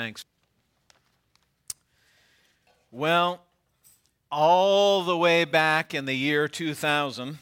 Thanks. 0.00 0.24
Well, 2.90 3.42
all 4.32 5.04
the 5.04 5.14
way 5.14 5.44
back 5.44 5.92
in 5.92 6.06
the 6.06 6.14
year 6.14 6.48
2000, 6.48 7.36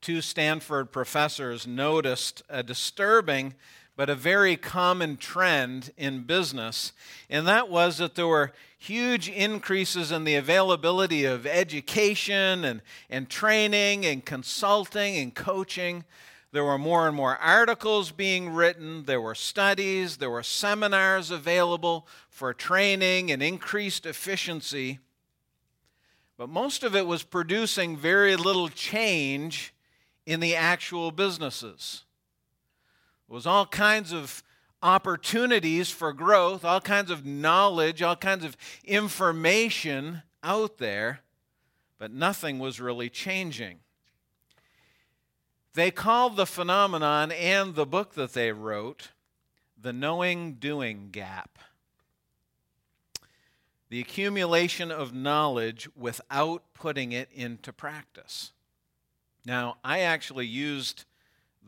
two 0.00 0.22
Stanford 0.22 0.90
professors 0.90 1.66
noticed 1.66 2.42
a 2.48 2.62
disturbing 2.62 3.56
but 3.94 4.08
a 4.08 4.14
very 4.14 4.56
common 4.56 5.18
trend 5.18 5.90
in 5.98 6.22
business, 6.22 6.94
and 7.28 7.46
that 7.46 7.68
was 7.68 7.98
that 7.98 8.14
there 8.14 8.26
were 8.26 8.52
huge 8.78 9.28
increases 9.28 10.10
in 10.10 10.24
the 10.24 10.36
availability 10.36 11.26
of 11.26 11.46
education 11.46 12.64
and, 12.64 12.80
and 13.10 13.28
training 13.28 14.06
and 14.06 14.24
consulting 14.24 15.18
and 15.18 15.34
coaching. 15.34 16.04
There 16.58 16.64
were 16.64 16.76
more 16.76 17.06
and 17.06 17.14
more 17.14 17.36
articles 17.36 18.10
being 18.10 18.52
written, 18.52 19.04
there 19.04 19.20
were 19.20 19.36
studies, 19.36 20.16
there 20.16 20.28
were 20.28 20.42
seminars 20.42 21.30
available 21.30 22.08
for 22.28 22.52
training 22.52 23.30
and 23.30 23.40
increased 23.40 24.04
efficiency. 24.04 24.98
But 26.36 26.48
most 26.48 26.82
of 26.82 26.96
it 26.96 27.06
was 27.06 27.22
producing 27.22 27.96
very 27.96 28.34
little 28.34 28.68
change 28.68 29.72
in 30.26 30.40
the 30.40 30.56
actual 30.56 31.12
businesses. 31.12 32.02
There 33.28 33.36
was 33.36 33.46
all 33.46 33.66
kinds 33.66 34.12
of 34.12 34.42
opportunities 34.82 35.90
for 35.90 36.12
growth, 36.12 36.64
all 36.64 36.80
kinds 36.80 37.12
of 37.12 37.24
knowledge, 37.24 38.02
all 38.02 38.16
kinds 38.16 38.44
of 38.44 38.56
information 38.84 40.22
out 40.42 40.78
there, 40.78 41.20
but 41.98 42.10
nothing 42.10 42.58
was 42.58 42.80
really 42.80 43.08
changing. 43.08 43.78
They 45.78 45.92
called 45.92 46.34
the 46.34 46.44
phenomenon 46.44 47.30
and 47.30 47.76
the 47.76 47.86
book 47.86 48.14
that 48.14 48.32
they 48.32 48.50
wrote 48.50 49.10
the 49.80 49.92
knowing 49.92 50.54
doing 50.54 51.10
gap. 51.12 51.56
The 53.88 54.00
accumulation 54.00 54.90
of 54.90 55.14
knowledge 55.14 55.88
without 55.94 56.64
putting 56.74 57.12
it 57.12 57.28
into 57.32 57.72
practice. 57.72 58.50
Now, 59.46 59.76
I 59.84 60.00
actually 60.00 60.48
used 60.48 61.04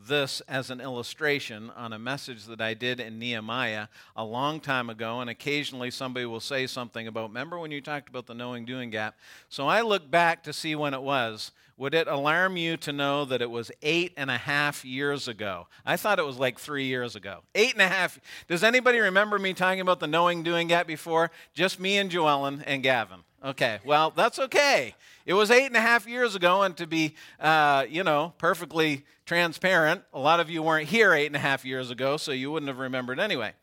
this 0.07 0.41
as 0.47 0.69
an 0.69 0.81
illustration 0.81 1.71
on 1.75 1.93
a 1.93 1.99
message 1.99 2.45
that 2.45 2.61
I 2.61 2.73
did 2.73 2.99
in 2.99 3.19
Nehemiah 3.19 3.87
a 4.15 4.23
long 4.23 4.59
time 4.59 4.89
ago, 4.89 5.19
and 5.21 5.29
occasionally 5.29 5.91
somebody 5.91 6.25
will 6.25 6.39
say 6.39 6.67
something 6.67 7.07
about, 7.07 7.29
remember 7.29 7.59
when 7.59 7.71
you 7.71 7.81
talked 7.81 8.09
about 8.09 8.25
the 8.25 8.33
knowing 8.33 8.65
doing 8.65 8.89
gap? 8.89 9.17
So 9.49 9.67
I 9.67 9.81
look 9.81 10.09
back 10.09 10.43
to 10.43 10.53
see 10.53 10.75
when 10.75 10.93
it 10.93 11.01
was. 11.01 11.51
Would 11.77 11.95
it 11.95 12.07
alarm 12.07 12.57
you 12.57 12.77
to 12.77 12.93
know 12.93 13.25
that 13.25 13.41
it 13.41 13.49
was 13.49 13.71
eight 13.81 14.13
and 14.15 14.29
a 14.29 14.37
half 14.37 14.85
years 14.85 15.27
ago? 15.27 15.67
I 15.83 15.97
thought 15.97 16.19
it 16.19 16.25
was 16.25 16.37
like 16.37 16.59
three 16.59 16.85
years 16.85 17.15
ago. 17.15 17.39
Eight 17.55 17.73
and 17.73 17.81
a 17.81 17.87
half. 17.87 18.19
Does 18.47 18.63
anybody 18.63 18.99
remember 18.99 19.39
me 19.39 19.53
talking 19.53 19.81
about 19.81 19.99
the 19.99 20.07
knowing 20.07 20.43
doing 20.43 20.67
gap 20.67 20.85
before? 20.85 21.31
Just 21.55 21.79
me 21.79 21.97
and 21.97 22.11
Joellen 22.11 22.61
and 22.67 22.83
Gavin. 22.83 23.21
Okay, 23.43 23.79
well, 23.83 24.11
that's 24.11 24.37
okay. 24.37 24.93
It 25.25 25.33
was 25.33 25.49
eight 25.49 25.65
and 25.65 25.75
a 25.75 25.81
half 25.81 26.07
years 26.07 26.35
ago, 26.35 26.61
and 26.61 26.77
to 26.77 26.85
be, 26.85 27.15
uh, 27.39 27.85
you 27.89 28.03
know, 28.03 28.33
perfectly 28.37 29.03
transparent, 29.25 30.03
a 30.13 30.19
lot 30.19 30.39
of 30.39 30.51
you 30.51 30.61
weren't 30.61 30.89
here 30.89 31.11
eight 31.11 31.25
and 31.25 31.35
a 31.35 31.39
half 31.39 31.65
years 31.65 31.89
ago, 31.89 32.17
so 32.17 32.31
you 32.31 32.51
wouldn't 32.51 32.67
have 32.67 32.77
remembered 32.77 33.19
anyway. 33.19 33.53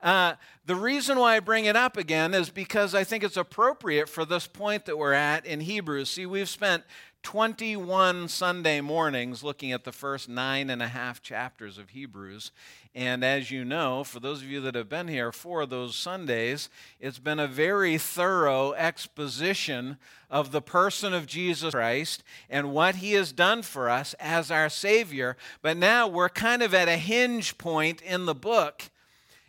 Uh, 0.00 0.34
the 0.66 0.76
reason 0.76 1.18
why 1.18 1.34
I 1.36 1.40
bring 1.40 1.64
it 1.64 1.74
up 1.74 1.96
again 1.96 2.34
is 2.34 2.50
because 2.50 2.94
I 2.94 3.02
think 3.02 3.24
it's 3.24 3.36
appropriate 3.36 4.08
for 4.08 4.24
this 4.24 4.46
point 4.46 4.84
that 4.84 4.96
we're 4.96 5.12
at 5.12 5.44
in 5.44 5.58
Hebrews. 5.58 6.10
See, 6.10 6.26
we've 6.26 6.48
spent 6.48 6.84
21 7.22 8.28
Sunday 8.28 8.80
mornings 8.80 9.42
looking 9.42 9.72
at 9.72 9.84
the 9.84 9.92
first 9.92 10.28
nine 10.28 10.70
and 10.70 10.80
a 10.80 10.88
half 10.88 11.20
chapters 11.20 11.76
of 11.76 11.90
Hebrews. 11.90 12.52
And 12.94 13.22
as 13.22 13.50
you 13.50 13.64
know, 13.64 14.04
for 14.04 14.20
those 14.20 14.40
of 14.40 14.48
you 14.48 14.60
that 14.62 14.74
have 14.74 14.88
been 14.88 15.08
here 15.08 15.30
for 15.32 15.66
those 15.66 15.96
Sundays, 15.96 16.70
it's 16.98 17.18
been 17.18 17.38
a 17.38 17.46
very 17.46 17.98
thorough 17.98 18.72
exposition 18.72 19.98
of 20.30 20.50
the 20.50 20.62
person 20.62 21.12
of 21.12 21.26
Jesus 21.26 21.74
Christ 21.74 22.22
and 22.48 22.72
what 22.72 22.96
he 22.96 23.12
has 23.12 23.32
done 23.32 23.62
for 23.62 23.90
us 23.90 24.14
as 24.18 24.50
our 24.50 24.70
Savior. 24.70 25.36
But 25.60 25.76
now 25.76 26.08
we're 26.08 26.30
kind 26.30 26.62
of 26.62 26.72
at 26.72 26.88
a 26.88 26.96
hinge 26.96 27.58
point 27.58 28.00
in 28.00 28.24
the 28.24 28.34
book, 28.34 28.84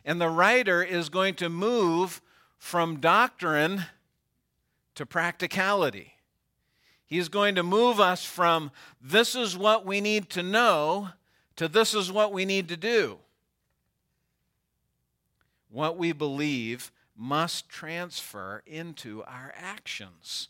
and 0.04 0.20
the 0.20 0.30
writer 0.30 0.84
is 0.84 1.08
going 1.08 1.36
to 1.36 1.48
move 1.48 2.22
from 2.58 3.00
doctrine 3.00 3.86
to 4.96 5.06
practicality. 5.06 6.17
He's 7.08 7.30
going 7.30 7.56
to 7.56 7.64
move 7.64 8.00
us 8.00 8.24
from 8.24 8.70
this 9.02 9.34
is 9.34 9.58
what 9.58 9.86
we 9.86 10.02
need 10.02 10.30
to 10.32 10.44
know 10.44 11.10
to 11.56 11.68
this 11.68 11.96
is 11.96 12.12
what 12.12 12.32
we 12.32 12.46
need 12.46 12.70
to 12.70 12.78
do. 12.78 13.18
What 15.70 15.98
we 15.98 16.12
believe 16.12 16.92
must 17.16 17.68
transfer 17.68 18.62
into 18.66 19.24
our 19.24 19.54
actions. 19.58 20.50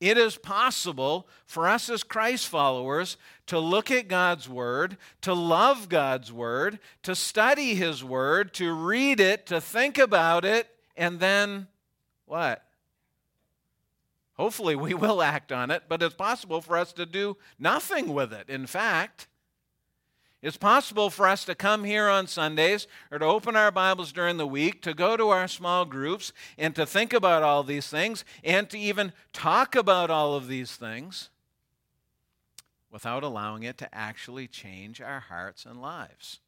It 0.00 0.18
is 0.18 0.36
possible 0.36 1.26
for 1.46 1.68
us 1.68 1.88
as 1.88 2.02
Christ 2.02 2.48
followers 2.48 3.16
to 3.46 3.58
look 3.58 3.90
at 3.90 4.08
God's 4.08 4.48
Word, 4.48 4.98
to 5.22 5.32
love 5.32 5.88
God's 5.88 6.30
Word, 6.30 6.78
to 7.04 7.14
study 7.14 7.74
His 7.74 8.04
Word, 8.04 8.52
to 8.54 8.72
read 8.72 9.20
it, 9.20 9.46
to 9.46 9.60
think 9.60 9.96
about 9.96 10.44
it, 10.44 10.68
and 10.96 11.20
then 11.20 11.68
what? 12.26 12.65
Hopefully, 14.36 14.76
we 14.76 14.94
will 14.94 15.22
act 15.22 15.52
on 15.52 15.70
it, 15.70 15.84
but 15.88 16.02
it's 16.02 16.14
possible 16.14 16.60
for 16.60 16.76
us 16.76 16.92
to 16.94 17.06
do 17.06 17.36
nothing 17.58 18.12
with 18.12 18.32
it. 18.32 18.48
In 18.48 18.66
fact, 18.66 19.28
it's 20.42 20.56
possible 20.56 21.10
for 21.10 21.26
us 21.26 21.44
to 21.46 21.54
come 21.54 21.84
here 21.84 22.08
on 22.08 22.26
Sundays 22.26 22.86
or 23.10 23.18
to 23.18 23.24
open 23.24 23.56
our 23.56 23.70
Bibles 23.70 24.12
during 24.12 24.36
the 24.36 24.46
week, 24.46 24.82
to 24.82 24.94
go 24.94 25.16
to 25.16 25.30
our 25.30 25.48
small 25.48 25.84
groups, 25.84 26.32
and 26.58 26.74
to 26.76 26.86
think 26.86 27.12
about 27.12 27.42
all 27.42 27.62
these 27.62 27.88
things, 27.88 28.24
and 28.44 28.68
to 28.70 28.78
even 28.78 29.12
talk 29.32 29.74
about 29.74 30.10
all 30.10 30.34
of 30.34 30.46
these 30.46 30.76
things 30.76 31.30
without 32.90 33.22
allowing 33.22 33.62
it 33.62 33.76
to 33.78 33.94
actually 33.94 34.46
change 34.46 35.00
our 35.00 35.20
hearts 35.20 35.64
and 35.64 35.80
lives. 35.80 36.40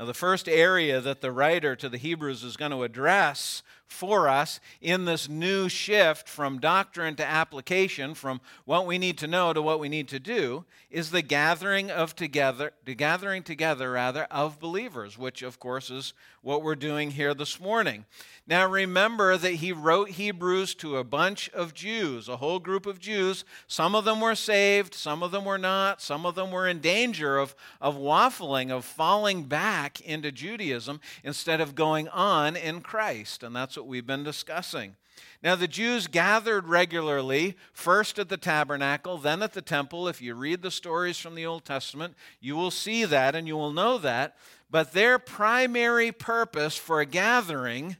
Now, 0.00 0.06
the 0.06 0.14
first 0.14 0.48
area 0.48 0.98
that 1.02 1.20
the 1.20 1.30
writer 1.30 1.76
to 1.76 1.86
the 1.90 1.98
Hebrews 1.98 2.42
is 2.42 2.56
going 2.56 2.70
to 2.70 2.84
address 2.84 3.62
for 3.86 4.28
us 4.30 4.58
in 4.80 5.04
this 5.04 5.28
new 5.28 5.68
shift 5.68 6.26
from 6.26 6.58
doctrine 6.58 7.16
to 7.16 7.26
application, 7.26 8.14
from 8.14 8.40
what 8.64 8.86
we 8.86 8.96
need 8.96 9.18
to 9.18 9.26
know 9.26 9.52
to 9.52 9.60
what 9.60 9.78
we 9.78 9.90
need 9.90 10.08
to 10.08 10.18
do, 10.18 10.64
is 10.90 11.10
the 11.10 11.20
gathering 11.20 11.90
of 11.90 12.16
together, 12.16 12.72
the 12.86 12.94
gathering 12.94 13.42
together 13.42 13.90
rather 13.92 14.24
of 14.30 14.58
believers, 14.58 15.18
which 15.18 15.42
of 15.42 15.60
course 15.60 15.90
is 15.90 16.14
what 16.40 16.62
we're 16.62 16.76
doing 16.76 17.10
here 17.10 17.34
this 17.34 17.60
morning. 17.60 18.06
Now 18.50 18.66
remember 18.68 19.36
that 19.36 19.54
he 19.54 19.70
wrote 19.70 20.10
Hebrews 20.10 20.74
to 20.74 20.96
a 20.96 21.04
bunch 21.04 21.48
of 21.50 21.72
Jews, 21.72 22.28
a 22.28 22.38
whole 22.38 22.58
group 22.58 22.84
of 22.84 22.98
Jews. 22.98 23.44
Some 23.68 23.94
of 23.94 24.04
them 24.04 24.20
were 24.20 24.34
saved, 24.34 24.92
some 24.92 25.22
of 25.22 25.30
them 25.30 25.44
were 25.44 25.56
not, 25.56 26.02
some 26.02 26.26
of 26.26 26.34
them 26.34 26.50
were 26.50 26.66
in 26.66 26.80
danger 26.80 27.38
of, 27.38 27.54
of 27.80 27.96
waffling, 27.96 28.72
of 28.72 28.84
falling 28.84 29.44
back 29.44 30.00
into 30.00 30.32
Judaism 30.32 31.00
instead 31.22 31.60
of 31.60 31.76
going 31.76 32.08
on 32.08 32.56
in 32.56 32.80
Christ. 32.80 33.44
And 33.44 33.54
that's 33.54 33.76
what 33.76 33.86
we've 33.86 34.06
been 34.06 34.24
discussing. 34.24 34.96
Now, 35.44 35.54
the 35.54 35.68
Jews 35.68 36.08
gathered 36.08 36.66
regularly, 36.66 37.56
first 37.72 38.18
at 38.18 38.28
the 38.28 38.36
tabernacle, 38.36 39.16
then 39.16 39.44
at 39.44 39.52
the 39.52 39.62
temple. 39.62 40.08
If 40.08 40.20
you 40.20 40.34
read 40.34 40.62
the 40.62 40.72
stories 40.72 41.18
from 41.18 41.36
the 41.36 41.46
Old 41.46 41.64
Testament, 41.64 42.16
you 42.40 42.56
will 42.56 42.72
see 42.72 43.04
that 43.04 43.36
and 43.36 43.46
you 43.46 43.56
will 43.56 43.72
know 43.72 43.96
that. 43.98 44.36
But 44.68 44.92
their 44.92 45.20
primary 45.20 46.10
purpose 46.10 46.76
for 46.76 47.00
a 47.00 47.06
gathering 47.06 47.96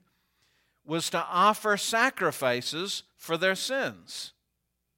was 0.90 1.08
to 1.10 1.24
offer 1.30 1.76
sacrifices 1.76 3.04
for 3.16 3.36
their 3.36 3.54
sins. 3.54 4.32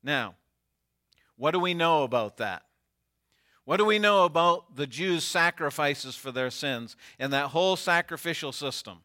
Now, 0.03 0.35
what 1.37 1.51
do 1.51 1.61
we 1.61 1.75
know 1.75 2.03
about 2.03 2.39
that? 2.39 2.63
What 3.65 3.77
do 3.77 3.85
we 3.85 3.99
know 3.99 4.25
about 4.25 4.77
the 4.77 4.87
Jews' 4.87 5.25
sacrifices 5.25 6.17
for 6.17 6.33
their 6.33 6.51
sins 6.51 6.97
and 7.19 7.33
that 7.33 7.49
whole 7.49 7.77
sacrificial 7.77 8.53
system? 8.53 9.01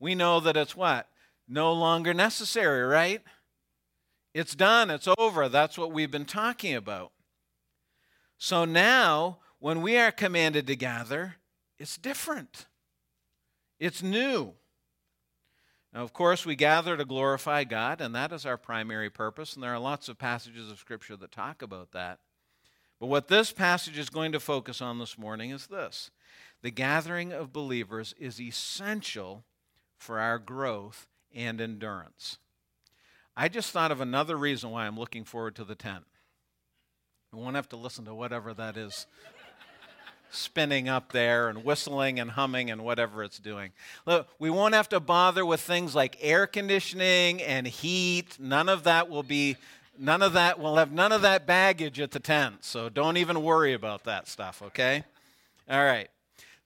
We 0.00 0.14
know 0.14 0.40
that 0.40 0.56
it's 0.56 0.76
what? 0.76 1.08
no 1.48 1.72
longer 1.72 2.14
necessary, 2.14 2.82
right? 2.82 3.22
It's 4.32 4.54
done, 4.54 4.90
it's 4.90 5.08
over. 5.18 5.48
That's 5.48 5.78
what 5.78 5.92
we've 5.92 6.10
been 6.10 6.24
talking 6.24 6.74
about. 6.74 7.12
So 8.38 8.64
now, 8.64 9.38
when 9.58 9.82
we 9.82 9.96
are 9.96 10.10
commanded 10.10 10.66
to 10.66 10.76
gather, 10.76 11.36
it's 11.78 11.96
different, 11.96 12.66
it's 13.78 14.02
new. 14.02 14.54
Now, 15.94 16.02
of 16.02 16.12
course, 16.12 16.44
we 16.44 16.56
gather 16.56 16.96
to 16.96 17.04
glorify 17.04 17.62
God, 17.62 18.00
and 18.00 18.12
that 18.16 18.32
is 18.32 18.44
our 18.44 18.56
primary 18.56 19.10
purpose, 19.10 19.54
and 19.54 19.62
there 19.62 19.72
are 19.72 19.78
lots 19.78 20.08
of 20.08 20.18
passages 20.18 20.68
of 20.68 20.80
Scripture 20.80 21.16
that 21.16 21.30
talk 21.30 21.62
about 21.62 21.92
that. 21.92 22.18
But 22.98 23.06
what 23.06 23.28
this 23.28 23.52
passage 23.52 23.96
is 23.96 24.10
going 24.10 24.32
to 24.32 24.40
focus 24.40 24.82
on 24.82 24.98
this 24.98 25.16
morning 25.16 25.50
is 25.50 25.68
this 25.68 26.10
the 26.62 26.70
gathering 26.70 27.32
of 27.32 27.52
believers 27.52 28.14
is 28.18 28.40
essential 28.40 29.44
for 29.96 30.18
our 30.18 30.38
growth 30.38 31.06
and 31.32 31.60
endurance. 31.60 32.38
I 33.36 33.48
just 33.48 33.70
thought 33.70 33.92
of 33.92 34.00
another 34.00 34.36
reason 34.36 34.70
why 34.70 34.86
I'm 34.86 34.98
looking 34.98 35.24
forward 35.24 35.54
to 35.56 35.64
the 35.64 35.74
tent. 35.74 36.04
I 37.32 37.36
won't 37.36 37.56
have 37.56 37.68
to 37.70 37.76
listen 37.76 38.04
to 38.06 38.14
whatever 38.14 38.54
that 38.54 38.76
is 38.76 39.06
spinning 40.34 40.88
up 40.88 41.12
there 41.12 41.48
and 41.48 41.64
whistling 41.64 42.20
and 42.20 42.32
humming 42.32 42.70
and 42.70 42.82
whatever 42.82 43.22
it's 43.22 43.38
doing. 43.38 43.72
Look, 44.06 44.28
we 44.38 44.50
won't 44.50 44.74
have 44.74 44.88
to 44.90 45.00
bother 45.00 45.44
with 45.46 45.60
things 45.60 45.94
like 45.94 46.16
air 46.20 46.46
conditioning 46.46 47.42
and 47.42 47.66
heat. 47.66 48.36
None 48.38 48.68
of 48.68 48.84
that 48.84 49.08
will 49.08 49.22
be 49.22 49.56
none 49.96 50.22
of 50.22 50.32
that 50.32 50.58
we'll 50.58 50.76
have 50.76 50.90
none 50.90 51.12
of 51.12 51.22
that 51.22 51.46
baggage 51.46 52.00
at 52.00 52.10
the 52.10 52.20
tent. 52.20 52.64
So 52.64 52.88
don't 52.88 53.16
even 53.16 53.42
worry 53.42 53.72
about 53.72 54.04
that 54.04 54.28
stuff, 54.28 54.62
okay? 54.62 55.04
All 55.68 55.84
right. 55.84 56.08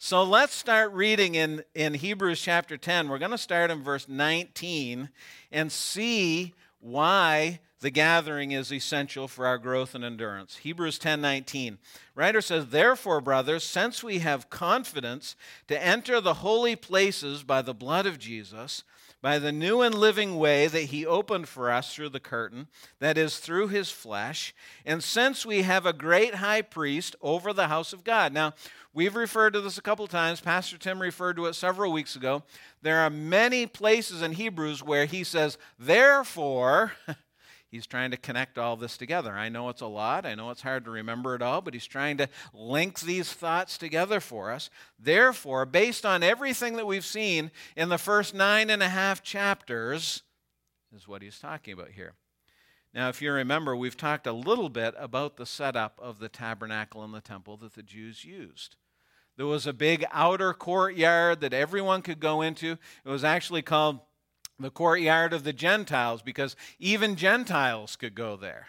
So 0.00 0.22
let's 0.22 0.54
start 0.54 0.92
reading 0.92 1.34
in, 1.34 1.64
in 1.74 1.94
Hebrews 1.94 2.40
chapter 2.40 2.76
10. 2.76 3.08
We're 3.08 3.18
going 3.18 3.32
to 3.32 3.38
start 3.38 3.70
in 3.70 3.82
verse 3.82 4.08
19 4.08 5.08
and 5.50 5.72
see 5.72 6.54
why 6.80 7.60
the 7.80 7.90
gathering 7.90 8.52
is 8.52 8.72
essential 8.72 9.28
for 9.28 9.46
our 9.46 9.58
growth 9.58 9.94
and 9.94 10.04
endurance. 10.04 10.56
Hebrews 10.58 10.98
10:19. 10.98 11.78
Writer 12.14 12.40
says, 12.40 12.66
"Therefore, 12.66 13.20
brothers, 13.20 13.62
since 13.62 14.02
we 14.02 14.18
have 14.18 14.50
confidence 14.50 15.36
to 15.68 15.80
enter 15.80 16.20
the 16.20 16.34
holy 16.34 16.74
places 16.74 17.44
by 17.44 17.62
the 17.62 17.74
blood 17.74 18.06
of 18.06 18.18
Jesus, 18.18 18.82
by 19.20 19.38
the 19.38 19.52
new 19.52 19.80
and 19.82 19.94
living 19.94 20.36
way 20.36 20.66
that 20.66 20.84
he 20.84 21.04
opened 21.04 21.48
for 21.48 21.70
us 21.70 21.94
through 21.94 22.10
the 22.10 22.20
curtain, 22.20 22.68
that 23.00 23.18
is 23.18 23.38
through 23.38 23.68
his 23.68 23.90
flesh, 23.90 24.54
and 24.84 25.02
since 25.02 25.44
we 25.44 25.62
have 25.62 25.86
a 25.86 25.92
great 25.92 26.36
high 26.36 26.62
priest 26.62 27.16
over 27.20 27.52
the 27.52 27.68
house 27.68 27.92
of 27.92 28.04
God." 28.04 28.32
Now, 28.32 28.54
we've 28.92 29.16
referred 29.16 29.52
to 29.54 29.60
this 29.60 29.78
a 29.78 29.82
couple 29.82 30.06
times. 30.06 30.40
Pastor 30.40 30.78
Tim 30.78 31.00
referred 31.00 31.36
to 31.36 31.46
it 31.46 31.54
several 31.54 31.92
weeks 31.92 32.16
ago. 32.16 32.42
There 32.82 33.00
are 33.00 33.10
many 33.10 33.66
places 33.66 34.22
in 34.22 34.32
Hebrews 34.32 34.82
where 34.82 35.06
he 35.06 35.24
says, 35.24 35.58
"Therefore, 35.78 36.92
He's 37.70 37.86
trying 37.86 38.10
to 38.12 38.16
connect 38.16 38.56
all 38.56 38.76
this 38.76 38.96
together. 38.96 39.32
I 39.34 39.50
know 39.50 39.68
it's 39.68 39.82
a 39.82 39.86
lot. 39.86 40.24
I 40.24 40.34
know 40.34 40.50
it's 40.50 40.62
hard 40.62 40.84
to 40.86 40.90
remember 40.90 41.34
it 41.34 41.42
all, 41.42 41.60
but 41.60 41.74
he's 41.74 41.86
trying 41.86 42.16
to 42.16 42.28
link 42.54 43.00
these 43.00 43.32
thoughts 43.32 43.76
together 43.76 44.20
for 44.20 44.50
us. 44.50 44.70
Therefore, 44.98 45.66
based 45.66 46.06
on 46.06 46.22
everything 46.22 46.76
that 46.76 46.86
we've 46.86 47.04
seen 47.04 47.50
in 47.76 47.90
the 47.90 47.98
first 47.98 48.34
nine 48.34 48.70
and 48.70 48.82
a 48.82 48.88
half 48.88 49.22
chapters, 49.22 50.22
is 50.96 51.06
what 51.06 51.20
he's 51.20 51.38
talking 51.38 51.74
about 51.74 51.90
here. 51.90 52.14
Now, 52.94 53.10
if 53.10 53.20
you 53.20 53.32
remember, 53.32 53.76
we've 53.76 53.98
talked 53.98 54.26
a 54.26 54.32
little 54.32 54.70
bit 54.70 54.94
about 54.96 55.36
the 55.36 55.44
setup 55.44 56.00
of 56.02 56.20
the 56.20 56.30
tabernacle 56.30 57.04
and 57.04 57.12
the 57.12 57.20
temple 57.20 57.58
that 57.58 57.74
the 57.74 57.82
Jews 57.82 58.24
used. 58.24 58.76
There 59.36 59.46
was 59.46 59.66
a 59.66 59.72
big 59.72 60.04
outer 60.10 60.54
courtyard 60.54 61.42
that 61.42 61.52
everyone 61.52 62.00
could 62.00 62.18
go 62.18 62.40
into. 62.40 62.78
It 63.04 63.08
was 63.08 63.24
actually 63.24 63.62
called 63.62 64.00
the 64.58 64.70
courtyard 64.70 65.32
of 65.32 65.44
the 65.44 65.52
Gentiles 65.52 66.22
because 66.22 66.56
even 66.78 67.16
Gentiles 67.16 67.96
could 67.96 68.14
go 68.14 68.36
there. 68.36 68.68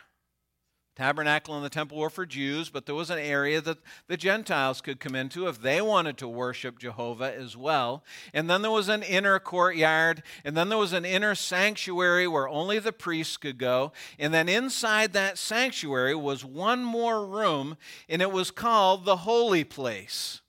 Tabernacle 0.99 1.55
and 1.55 1.63
the 1.63 1.69
temple 1.69 1.97
were 1.97 2.09
for 2.09 2.25
Jews, 2.25 2.69
but 2.69 2.85
there 2.85 2.93
was 2.93 3.09
an 3.09 3.19
area 3.19 3.61
that 3.61 3.77
the 4.07 4.17
Gentiles 4.17 4.81
could 4.81 4.99
come 4.99 5.15
into 5.15 5.47
if 5.47 5.61
they 5.61 5.81
wanted 5.81 6.17
to 6.17 6.27
worship 6.27 6.77
Jehovah 6.77 7.33
as 7.33 7.55
well. 7.55 8.03
And 8.33 8.49
then 8.49 8.61
there 8.61 8.69
was 8.69 8.89
an 8.89 9.03
inner 9.03 9.39
courtyard, 9.39 10.23
and 10.43 10.57
then 10.57 10.67
there 10.67 10.77
was 10.77 10.91
an 10.91 11.05
inner 11.05 11.35
sanctuary 11.35 12.27
where 12.27 12.49
only 12.49 12.79
the 12.79 12.91
priests 12.91 13.37
could 13.37 13.57
go. 13.57 13.93
And 14.19 14.33
then 14.33 14.49
inside 14.49 15.13
that 15.13 15.37
sanctuary 15.37 16.15
was 16.15 16.43
one 16.43 16.83
more 16.83 17.25
room, 17.25 17.77
and 18.09 18.21
it 18.21 18.33
was 18.33 18.51
called 18.51 19.05
the 19.05 19.17
holy 19.17 19.63
place, 19.63 20.41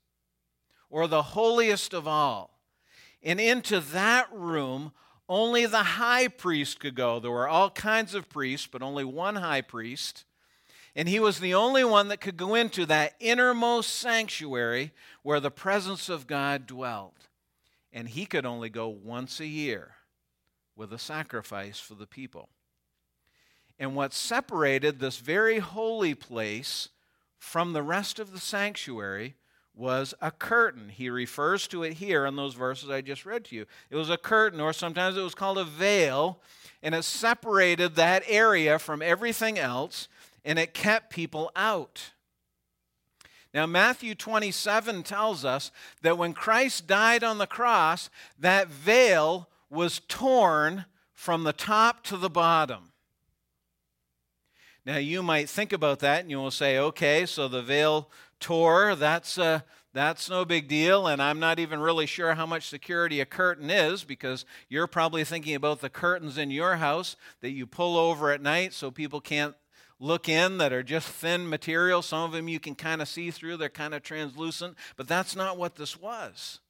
or 0.91 1.07
the 1.07 1.23
holiest 1.23 1.95
of 1.95 2.09
all. 2.09 2.59
And 3.23 3.39
into 3.39 3.79
that 3.79 4.27
room, 4.33 4.91
only 5.31 5.65
the 5.65 5.85
high 5.85 6.27
priest 6.27 6.81
could 6.81 6.97
go. 6.97 7.21
There 7.21 7.31
were 7.31 7.49
all 7.49 7.71
kinds 7.71 8.15
of 8.17 8.29
priests, 8.29 8.67
but 8.67 8.83
only 8.83 9.05
one 9.05 9.37
high 9.37 9.61
priest. 9.61 10.25
And 10.97 11.09
he 11.09 11.21
was 11.21 11.39
the 11.39 11.55
only 11.55 11.85
one 11.85 12.09
that 12.09 12.21
could 12.21 12.37
go 12.37 12.57
into 12.57 12.85
that 12.87 13.15
innermost 13.21 13.95
sanctuary 13.95 14.91
where 15.23 15.39
the 15.39 15.51
presence 15.53 16.09
of 16.09 16.27
God 16.27 16.67
dwelt. 16.67 17.29
And 17.93 18.09
he 18.09 18.27
could 18.27 18.45
only 18.45 18.71
go 18.71 18.89
once 18.89 19.39
a 19.39 19.47
year 19.47 19.93
with 20.75 20.93
a 20.93 20.99
sacrifice 20.99 21.79
for 21.79 21.95
the 21.95 22.09
people. 22.09 22.49
And 23.79 23.95
what 23.95 24.13
separated 24.13 24.99
this 24.99 25.19
very 25.19 25.61
holy 25.61 26.15
place 26.15 26.89
from 27.39 27.73
the 27.73 27.85
rest 27.85 28.19
of 28.19 28.33
the 28.33 28.41
sanctuary 28.41 29.37
was 29.75 30.15
a 30.21 30.31
curtain. 30.31 30.89
He 30.89 31.09
refers 31.11 31.67
to 31.69 31.83
it 31.83 31.95
here 31.95 32.27
in 32.27 32.37
those 32.37 32.55
verses 32.55 32.91
I 32.91 33.01
just 33.01 33.25
read 33.25 33.45
to 33.47 33.57
you. 33.57 33.67
It 33.89 33.97
was 33.97 34.11
a 34.11 34.17
curtain, 34.17 34.61
or 34.61 34.73
sometimes 34.73 35.17
it 35.17 35.23
was 35.23 35.35
called 35.35 35.59
a 35.59 35.65
veil, 35.65 36.41
and 36.83 36.95
it 36.95 37.05
separated 37.05 37.95
that 37.95 38.23
area 38.27 38.79
from 38.79 39.03
everything 39.03 39.59
else, 39.59 40.09
and 40.45 40.59
it 40.59 40.75
kept 40.75 41.11
people 41.11 41.51
out. 41.57 42.11
Now, 43.53 43.67
Matthew 43.67 44.15
27 44.15 45.03
tells 45.03 45.45
us 45.45 45.73
that 46.03 46.19
when 46.19 46.35
Christ 46.35 46.87
died 46.87 47.25
on 47.25 47.39
the 47.39 47.47
cross, 47.47 48.11
that 48.39 48.69
veil 48.69 49.49
was 49.69 50.01
torn 50.09 50.85
from 51.13 51.45
the 51.45 51.53
top 51.53 52.05
to 52.05 52.17
the 52.17 52.31
bottom. 52.31 52.90
Now, 54.87 54.97
you 54.97 55.23
might 55.23 55.49
think 55.49 55.73
about 55.73 55.99
that 56.01 56.21
and 56.21 56.31
you 56.31 56.39
will 56.39 56.51
say, 56.51 56.79
okay, 56.79 57.27
so 57.27 57.49
the 57.49 57.63
veil 57.63 58.09
tore, 58.39 58.95
that's, 58.95 59.37
uh, 59.39 59.61
that's 59.93 60.31
no 60.31 60.45
big 60.45 60.69
deal. 60.69 61.07
And 61.07 61.23
I'm 61.23 61.39
not 61.39 61.59
even 61.59 61.81
really 61.81 62.07
sure 62.07 62.35
how 62.35 62.47
much 62.47 62.69
security 62.69 63.21
a 63.21 63.27
curtain 63.27 63.71
is 63.71 64.05
because 64.05 64.45
you're 64.69 64.87
probably 64.87 65.25
thinking 65.25 65.55
about 65.55 65.81
the 65.81 65.91
curtains 65.91 66.39
in 66.39 66.51
your 66.51 66.77
house 66.77 67.17
that 67.41 67.51
you 67.51 67.67
pull 67.67 67.97
over 67.97 68.31
at 68.31 68.41
night 68.41 68.73
so 68.73 68.91
people 68.91 69.21
can't 69.21 69.55
look 69.99 70.29
in 70.29 70.59
that 70.59 70.73
are 70.73 70.83
just 70.83 71.09
thin 71.09 71.49
material. 71.49 72.01
Some 72.01 72.23
of 72.23 72.33
them 72.33 72.49
you 72.49 72.59
can 72.59 72.75
kind 72.75 73.03
of 73.03 73.09
see 73.09 73.31
through, 73.31 73.59
they're 73.59 73.69
kind 73.69 73.95
of 73.95 74.03
translucent. 74.03 74.77
But 74.97 75.09
that's 75.09 75.37
not 75.37 75.59
what 75.59 75.77
this 75.77 76.01
was. 76.01 76.61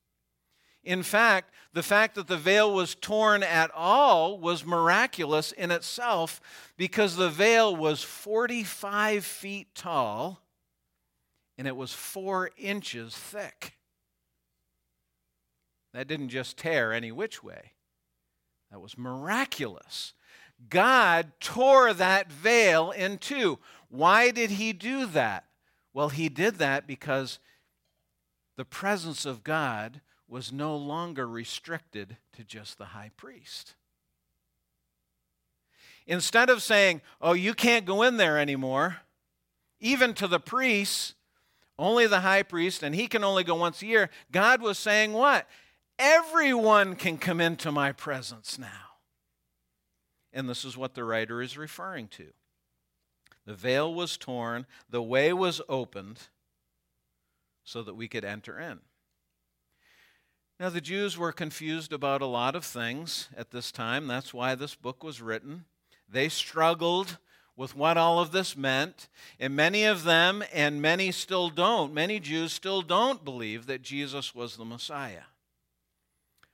In 0.83 1.03
fact, 1.03 1.53
the 1.73 1.83
fact 1.83 2.15
that 2.15 2.27
the 2.27 2.37
veil 2.37 2.73
was 2.73 2.95
torn 2.95 3.43
at 3.43 3.71
all 3.75 4.39
was 4.39 4.65
miraculous 4.65 5.53
in 5.53 5.71
itself 5.71 6.41
because 6.77 7.17
the 7.17 7.29
veil 7.29 7.75
was 7.75 8.03
45 8.03 9.25
feet 9.25 9.75
tall 9.75 10.41
and 11.59 11.69
it 11.69 11.77
was 11.77 11.93
four 11.93 12.51
inches 12.57 13.15
thick. 13.15 13.77
That 15.93 16.09
didn't 16.09 16.31
just 16.31 16.57
tear 16.57 16.93
any 16.93 17.13
which 17.13 17.43
way, 17.43 17.73
that 18.71 18.81
was 18.81 18.97
miraculous. 18.97 20.15
God 20.69 21.33
tore 21.41 21.95
that 21.95 22.31
veil 22.31 22.91
in 22.91 23.19
two. 23.19 23.59
Why 23.89 24.31
did 24.31 24.53
he 24.53 24.73
do 24.73 25.07
that? 25.07 25.45
Well, 25.93 26.11
he 26.11 26.29
did 26.29 26.57
that 26.57 26.87
because 26.87 27.39
the 28.57 28.65
presence 28.65 29.25
of 29.25 29.43
God 29.43 30.01
was 30.31 30.53
no 30.53 30.77
longer 30.77 31.29
restricted 31.29 32.17
to 32.33 32.45
just 32.45 32.79
the 32.79 32.87
high 32.87 33.11
priest. 33.17 33.75
Instead 36.07 36.49
of 36.49 36.63
saying, 36.63 37.03
oh, 37.21 37.33
you 37.33 37.53
can't 37.53 37.85
go 37.85 38.03
in 38.03 38.17
there 38.17 38.39
anymore, 38.39 38.99
even 39.81 40.15
to 40.15 40.29
the 40.29 40.41
priests, 40.41 41.15
only 41.79 42.07
the 42.07 42.21
high 42.21 42.45
priest, 42.45 42.83
and 42.83 42.95
he 42.95 43.09
can 43.09 43.25
only 43.25 43.43
go 43.43 43.57
once 43.57 43.83
a 43.83 43.87
year. 43.87 44.11
God 44.31 44.63
was 44.63 44.79
saying, 44.79 45.13
What? 45.13 45.49
Everyone 45.99 46.95
can 46.95 47.19
come 47.19 47.41
into 47.41 47.73
my 47.73 47.93
presence 47.93 48.59
now. 48.59 48.99
And 50.33 50.49
this 50.49 50.65
is 50.65 50.77
what 50.77 50.95
the 50.95 51.05
writer 51.05 51.43
is 51.43 51.59
referring 51.59 52.09
to. 52.09 52.29
The 53.47 53.55
veil 53.55 53.93
was 53.93 54.17
torn, 54.17 54.67
the 54.89 55.03
way 55.03 55.33
was 55.33 55.61
opened 55.69 56.29
so 57.65 57.83
that 57.83 57.95
we 57.95 58.09
could 58.09 58.25
enter 58.25 58.59
in. 58.59 58.81
Now, 60.61 60.69
the 60.69 60.83
Jews 60.83 61.17
were 61.17 61.33
confused 61.33 61.91
about 61.91 62.21
a 62.21 62.27
lot 62.27 62.55
of 62.55 62.67
things 62.67 63.31
at 63.35 63.51
this 63.51 63.73
time. 63.73 64.07
That's 64.07 64.35
why 64.35 64.55
this 64.55 64.75
book 64.75 65.03
was 65.03 65.23
written. 65.23 65.65
They 66.07 66.29
struggled 66.29 67.17
with 67.57 67.75
what 67.75 67.97
all 67.97 68.19
of 68.19 68.31
this 68.31 68.55
meant. 68.55 69.09
And 69.39 69.57
many 69.57 69.85
of 69.85 70.05
them, 70.05 70.45
and 70.53 70.83
many 70.83 71.13
still 71.13 71.49
don't, 71.49 71.95
many 71.95 72.21
Jews 72.21 72.53
still 72.53 72.83
don't 72.83 73.25
believe 73.25 73.65
that 73.67 73.81
Jesus 73.81 74.35
was 74.35 74.59
the 74.59 74.67
Messiah. 74.67 75.23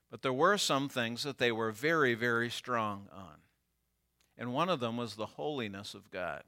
But 0.08 0.22
there 0.22 0.32
were 0.32 0.56
some 0.56 0.88
things 0.88 1.24
that 1.24 1.38
they 1.38 1.50
were 1.50 1.72
very, 1.72 2.14
very 2.14 2.48
strong 2.48 3.08
on. 3.12 3.40
And 4.38 4.54
one 4.54 4.68
of 4.68 4.78
them 4.78 4.96
was 4.96 5.16
the 5.16 5.26
holiness 5.26 5.94
of 5.94 6.12
God. 6.12 6.44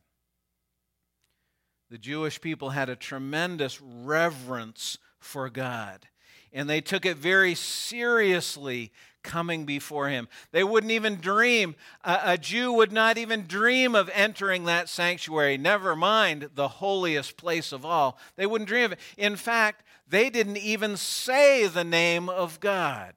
The 1.90 1.98
Jewish 1.98 2.40
people 2.40 2.70
had 2.70 2.88
a 2.88 2.94
tremendous 2.94 3.80
reverence 3.80 4.98
for 5.18 5.50
God, 5.50 6.06
and 6.52 6.68
they 6.68 6.80
took 6.80 7.04
it 7.06 7.16
very 7.16 7.54
seriously 7.54 8.92
coming 9.22 9.64
before 9.64 10.08
him. 10.08 10.28
They 10.52 10.64
wouldn't 10.64 10.92
even 10.92 11.16
dream, 11.16 11.74
a, 12.04 12.20
a, 12.24 12.38
Jew 12.38 12.72
would 12.72 12.92
not 12.92 13.18
even 13.18 13.46
dream 13.46 13.94
of 13.94 14.10
entering 14.14 14.64
that 14.64 14.88
sanctuary, 14.88 15.58
never 15.58 15.94
mind 15.94 16.50
the 16.54 16.68
holiest 16.68 17.36
place 17.36 17.72
of 17.72 17.84
all. 17.84 18.18
They 18.36 18.46
wouldn't 18.46 18.68
dream 18.68 18.86
of 18.86 18.92
it. 18.92 19.00
In 19.16 19.36
fact, 19.36 19.84
they 20.08 20.30
didn't 20.30 20.56
even 20.56 20.96
say 20.96 21.66
the 21.66 21.84
name 21.84 22.28
of 22.28 22.60
God. 22.60 23.14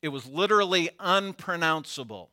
It 0.00 0.08
was 0.08 0.26
literally 0.26 0.90
unpronounceable. 0.98 2.30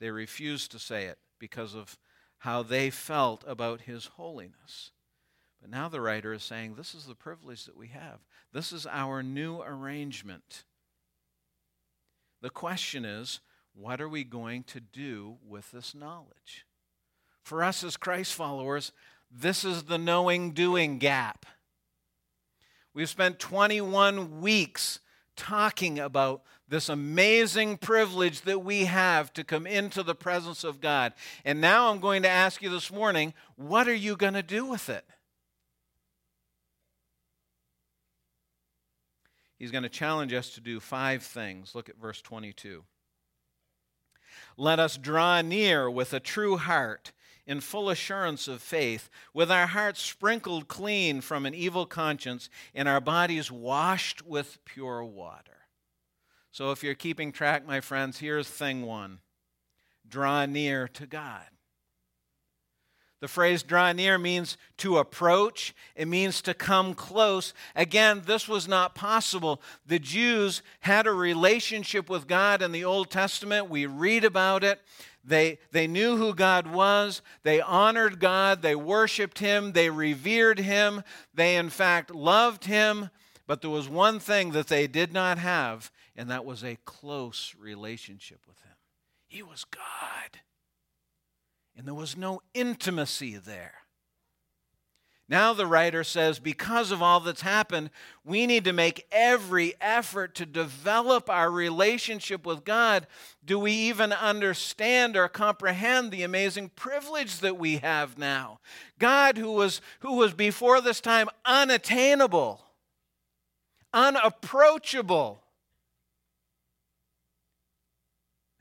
They 0.00 0.10
refused 0.10 0.70
to 0.72 0.78
say 0.78 1.04
it 1.04 1.18
because 1.38 1.74
of 1.74 1.98
how 2.38 2.62
they 2.62 2.90
felt 2.90 3.44
about 3.46 3.82
his 3.82 4.06
holiness. 4.06 4.92
But 5.66 5.76
now 5.76 5.88
the 5.88 6.00
writer 6.00 6.32
is 6.32 6.44
saying 6.44 6.76
this 6.76 6.94
is 6.94 7.06
the 7.06 7.16
privilege 7.16 7.64
that 7.64 7.76
we 7.76 7.88
have. 7.88 8.20
This 8.52 8.70
is 8.72 8.86
our 8.86 9.20
new 9.20 9.62
arrangement. 9.62 10.62
The 12.40 12.50
question 12.50 13.04
is, 13.04 13.40
what 13.74 14.00
are 14.00 14.08
we 14.08 14.22
going 14.22 14.62
to 14.68 14.78
do 14.78 15.38
with 15.44 15.72
this 15.72 15.92
knowledge? 15.92 16.66
For 17.42 17.64
us 17.64 17.82
as 17.82 17.96
Christ 17.96 18.32
followers, 18.34 18.92
this 19.28 19.64
is 19.64 19.82
the 19.82 19.98
knowing 19.98 20.52
doing 20.52 20.98
gap. 20.98 21.46
We've 22.94 23.08
spent 23.08 23.40
21 23.40 24.40
weeks 24.40 25.00
talking 25.34 25.98
about 25.98 26.42
this 26.68 26.88
amazing 26.88 27.78
privilege 27.78 28.42
that 28.42 28.62
we 28.62 28.84
have 28.84 29.32
to 29.32 29.42
come 29.42 29.66
into 29.66 30.04
the 30.04 30.14
presence 30.14 30.62
of 30.62 30.80
God. 30.80 31.12
And 31.44 31.60
now 31.60 31.90
I'm 31.90 31.98
going 31.98 32.22
to 32.22 32.28
ask 32.28 32.62
you 32.62 32.70
this 32.70 32.92
morning 32.92 33.34
what 33.56 33.88
are 33.88 33.94
you 33.94 34.16
going 34.16 34.34
to 34.34 34.44
do 34.44 34.64
with 34.64 34.88
it? 34.88 35.04
He's 39.58 39.70
going 39.70 39.84
to 39.84 39.88
challenge 39.88 40.32
us 40.32 40.50
to 40.50 40.60
do 40.60 40.80
five 40.80 41.22
things. 41.22 41.74
Look 41.74 41.88
at 41.88 42.00
verse 42.00 42.20
22. 42.20 42.84
Let 44.56 44.78
us 44.78 44.96
draw 44.96 45.40
near 45.40 45.90
with 45.90 46.12
a 46.12 46.20
true 46.20 46.56
heart 46.56 47.12
in 47.46 47.60
full 47.60 47.88
assurance 47.88 48.48
of 48.48 48.60
faith, 48.60 49.08
with 49.32 49.50
our 49.50 49.68
hearts 49.68 50.02
sprinkled 50.02 50.68
clean 50.68 51.20
from 51.20 51.46
an 51.46 51.54
evil 51.54 51.86
conscience 51.86 52.50
and 52.74 52.88
our 52.88 53.00
bodies 53.00 53.50
washed 53.50 54.22
with 54.22 54.58
pure 54.64 55.04
water. 55.04 55.52
So, 56.50 56.72
if 56.72 56.82
you're 56.82 56.94
keeping 56.94 57.32
track, 57.32 57.66
my 57.66 57.80
friends, 57.80 58.18
here's 58.18 58.48
thing 58.48 58.82
one 58.82 59.20
draw 60.08 60.46
near 60.46 60.88
to 60.88 61.06
God. 61.06 61.46
The 63.20 63.28
phrase 63.28 63.62
draw 63.62 63.92
near 63.92 64.18
means 64.18 64.58
to 64.78 64.98
approach, 64.98 65.74
it 65.94 66.06
means 66.06 66.42
to 66.42 66.52
come 66.52 66.92
close. 66.92 67.54
Again, 67.74 68.22
this 68.26 68.46
was 68.46 68.68
not 68.68 68.94
possible. 68.94 69.62
The 69.86 69.98
Jews 69.98 70.62
had 70.80 71.06
a 71.06 71.12
relationship 71.12 72.10
with 72.10 72.26
God 72.26 72.60
in 72.60 72.72
the 72.72 72.84
Old 72.84 73.10
Testament. 73.10 73.70
We 73.70 73.86
read 73.86 74.24
about 74.24 74.62
it. 74.64 74.82
They, 75.24 75.58
they 75.72 75.86
knew 75.86 76.16
who 76.16 76.34
God 76.34 76.66
was. 76.66 77.22
They 77.42 77.60
honored 77.60 78.20
God. 78.20 78.62
They 78.62 78.76
worshiped 78.76 79.38
Him. 79.38 79.72
They 79.72 79.90
revered 79.90 80.58
Him. 80.58 81.02
They, 81.34 81.56
in 81.56 81.70
fact, 81.70 82.14
loved 82.14 82.66
Him. 82.66 83.10
But 83.46 83.62
there 83.62 83.70
was 83.70 83.88
one 83.88 84.20
thing 84.20 84.52
that 84.52 84.68
they 84.68 84.86
did 84.86 85.12
not 85.12 85.38
have, 85.38 85.90
and 86.16 86.30
that 86.30 86.44
was 86.44 86.62
a 86.62 86.78
close 86.84 87.54
relationship 87.58 88.40
with 88.46 88.60
Him. 88.60 88.74
He 89.26 89.42
was 89.42 89.64
God. 89.64 90.40
And 91.76 91.86
there 91.86 91.94
was 91.94 92.16
no 92.16 92.40
intimacy 92.54 93.36
there. 93.36 93.74
Now 95.28 95.52
the 95.52 95.66
writer 95.66 96.04
says, 96.04 96.38
because 96.38 96.92
of 96.92 97.02
all 97.02 97.18
that's 97.18 97.40
happened, 97.40 97.90
we 98.24 98.46
need 98.46 98.64
to 98.64 98.72
make 98.72 99.06
every 99.10 99.74
effort 99.80 100.36
to 100.36 100.46
develop 100.46 101.28
our 101.28 101.50
relationship 101.50 102.46
with 102.46 102.64
God. 102.64 103.08
Do 103.44 103.58
we 103.58 103.72
even 103.72 104.12
understand 104.12 105.16
or 105.16 105.26
comprehend 105.28 106.12
the 106.12 106.22
amazing 106.22 106.70
privilege 106.76 107.40
that 107.40 107.58
we 107.58 107.78
have 107.78 108.16
now? 108.16 108.60
God, 109.00 109.36
who 109.36 109.50
was, 109.50 109.80
who 109.98 110.14
was 110.14 110.32
before 110.32 110.80
this 110.80 111.00
time 111.00 111.28
unattainable, 111.44 112.64
unapproachable, 113.92 115.42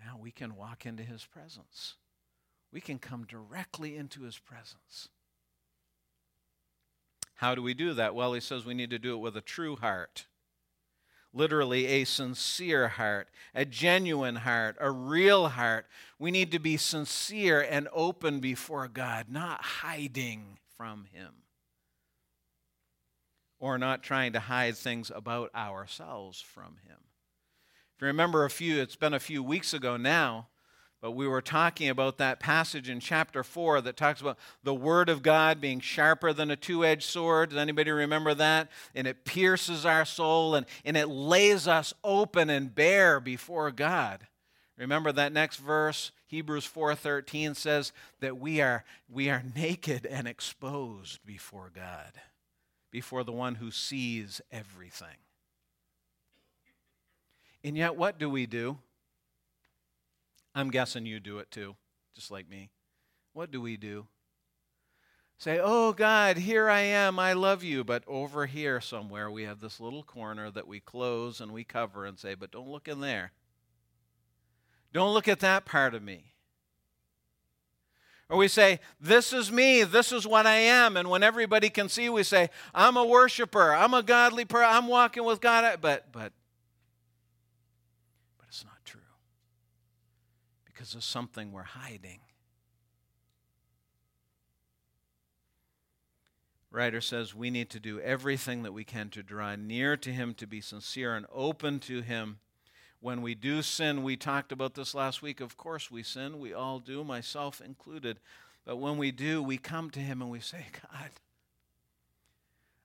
now 0.03 0.17
we 0.19 0.31
can 0.31 0.55
walk 0.55 0.88
into 0.88 1.03
his 1.03 1.24
presence. 1.24 1.93
We 2.72 2.81
can 2.81 3.00
come 3.00 3.25
directly 3.25 3.95
into 3.95 4.24
his 4.24 4.38
presence. 4.38 5.10
How 7.36 7.55
do 7.55 7.62
we 7.62 7.74
do 7.74 7.93
that? 7.93 8.15
Well, 8.15 8.34
he 8.34 8.39
says 8.39 8.65
we 8.65 8.74
need 8.74 8.89
to 8.89 9.00
do 9.00 9.13
it 9.13 9.19
with 9.19 9.36
a 9.36 9.41
true 9.41 9.75
heart. 9.75 10.25
Literally, 11.34 11.88
a 11.88 12.05
sincere 12.05 12.88
heart, 12.88 13.27
a 13.53 13.65
genuine 13.65 14.38
heart, 14.38 14.77
a 14.79 14.89
real 14.89 15.50
heart. 15.50 15.86
We 16.17 16.31
need 16.31 16.51
to 16.51 16.60
be 16.60 16.77
sincere 16.77 17.62
and 17.62 17.89
open 17.91 18.39
before 18.39 18.88
God, 18.88 19.25
not 19.29 19.62
hiding 19.62 20.60
from 20.77 21.07
Him 21.12 21.34
or 23.60 23.77
not 23.77 24.03
trying 24.03 24.34
to 24.34 24.39
hide 24.39 24.77
things 24.77 25.12
about 25.13 25.53
ourselves 25.55 26.39
from 26.39 26.77
Him. 26.88 26.98
If 27.95 28.01
you 28.01 28.07
remember 28.07 28.45
a 28.45 28.50
few, 28.50 28.81
it's 28.81 28.95
been 28.95 29.13
a 29.13 29.19
few 29.19 29.41
weeks 29.41 29.74
ago 29.74 29.98
now, 29.98 30.48
but 31.05 31.12
we 31.12 31.27
were 31.27 31.39
talking 31.39 31.89
about 31.89 32.17
that 32.17 32.39
passage 32.39 32.89
in 32.89 33.00
chapter 33.00 33.43
4 33.43 33.81
that 33.81 33.95
talks 33.95 34.21
about 34.21 34.39
the 34.63 34.74
Word 34.74 35.07
of 35.07 35.21
God 35.21 35.62
being 35.62 35.79
sharper 35.79 36.33
than 36.33 36.50
a 36.50 36.55
two 36.55 36.83
edged 36.83 37.03
sword. 37.03 37.51
Does 37.51 37.59
anybody 37.59 37.91
remember 37.91 38.33
that? 38.33 38.71
And 38.95 39.05
it 39.05 39.24
pierces 39.24 39.85
our 39.85 40.03
soul 40.03 40.55
and, 40.55 40.65
and 40.83 40.97
it 40.97 41.07
lays 41.07 41.67
us 41.67 41.93
open 42.03 42.50
and 42.50 42.74
bare 42.74 43.19
before 43.19 43.69
God. 43.69 44.25
Remember 44.79 45.12
that 45.12 45.31
next 45.31 45.57
verse, 45.57 46.12
Hebrews 46.25 46.65
4:13 46.65 47.55
says 47.55 47.93
that 48.19 48.39
we 48.39 48.59
are 48.59 48.83
we 49.07 49.29
are 49.29 49.43
naked 49.55 50.07
and 50.07 50.27
exposed 50.27 51.24
before 51.24 51.71
God, 51.71 52.13
before 52.89 53.24
the 53.24 53.31
one 53.31 53.53
who 53.53 53.69
sees 53.69 54.41
everything. 54.51 55.17
And 57.63 57.77
yet 57.77 57.95
what 57.95 58.17
do 58.17 58.27
we 58.27 58.47
do? 58.47 58.79
I'm 60.55 60.71
guessing 60.71 61.05
you 61.05 61.19
do 61.19 61.39
it 61.39 61.51
too, 61.51 61.75
just 62.15 62.31
like 62.31 62.50
me. 62.50 62.69
What 63.33 63.51
do 63.51 63.59
we 63.59 63.75
do? 63.75 64.07
Say, 65.38 65.59
Oh 65.62 65.91
God, 65.91 66.38
here 66.38 66.69
I 66.69 66.79
am, 66.79 67.19
I 67.19 67.33
love 67.33 67.62
you. 67.62 67.83
But 67.83 68.05
over 68.07 68.45
here 68.45 68.79
somewhere, 68.79 69.29
we 69.29 69.43
have 69.43 69.59
this 69.59 69.81
little 69.81 70.01
corner 70.01 70.50
that 70.50 70.65
we 70.67 70.79
close 70.79 71.41
and 71.41 71.51
we 71.51 71.65
cover 71.65 72.05
and 72.05 72.17
say, 72.17 72.35
But 72.35 72.51
don't 72.51 72.69
look 72.69 72.88
in 72.88 73.01
there. 73.01 73.33
Don't 74.93 75.13
look 75.13 75.27
at 75.27 75.41
that 75.41 75.65
part 75.65 75.93
of 75.93 76.01
me. 76.01 76.31
Or 78.29 78.38
we 78.38 78.47
say, 78.47 78.79
This 78.97 79.33
is 79.33 79.51
me, 79.51 79.83
this 79.83 80.13
is 80.13 80.25
what 80.25 80.47
I 80.47 80.55
am. 80.55 80.95
And 80.95 81.09
when 81.09 81.21
everybody 81.21 81.69
can 81.69 81.89
see, 81.89 82.09
we 82.09 82.24
say, 82.24 82.50
I'm 82.74 82.95
a 82.95 83.05
worshiper, 83.05 83.75
I'm 83.75 83.93
a 83.93 84.01
godly 84.03 84.45
person, 84.45 84.69
I'm 84.69 84.88
walking 84.88 85.25
with 85.25 85.41
God. 85.41 85.79
But, 85.81 86.13
but 86.13 86.31
because 90.86 90.96
of 90.96 91.04
something 91.04 91.51
we're 91.51 91.63
hiding. 91.63 92.20
Writer 96.70 97.01
says 97.01 97.34
we 97.34 97.50
need 97.50 97.72
to 97.72 97.80
do 97.80 98.00
everything 98.01 98.62
that 98.62 98.72
we 98.72 98.84
can 98.84 99.10
to 99.10 99.24
draw 99.24 99.56
near 99.56 99.98
to 99.98 100.12
Him, 100.12 100.36
to 100.36 100.46
be 100.46 100.62
sincere 100.62 101.15
and 101.15 101.25
open 101.34 101.80
to 101.80 102.01
Him. 102.01 102.38
When 103.00 103.24
we 103.24 103.34
do 103.34 103.63
sin, 103.63 104.04
we 104.04 104.15
talked 104.15 104.51
about 104.51 104.75
this 104.75 104.94
last 104.94 105.24
week. 105.24 105.42
Of 105.42 105.58
course, 105.58 105.89
we 105.89 106.04
sin. 106.04 106.39
We 106.39 106.54
all 106.54 106.77
do, 106.77 107.04
myself 107.04 107.62
included. 107.62 108.20
But 108.63 108.77
when 108.77 109.00
we 109.00 109.10
do, 109.10 109.42
we 109.42 109.58
come 109.58 109.89
to 109.89 110.00
Him 110.00 110.22
and 110.22 110.30
we 110.30 110.39
say, 110.39 110.65
God, 110.84 111.10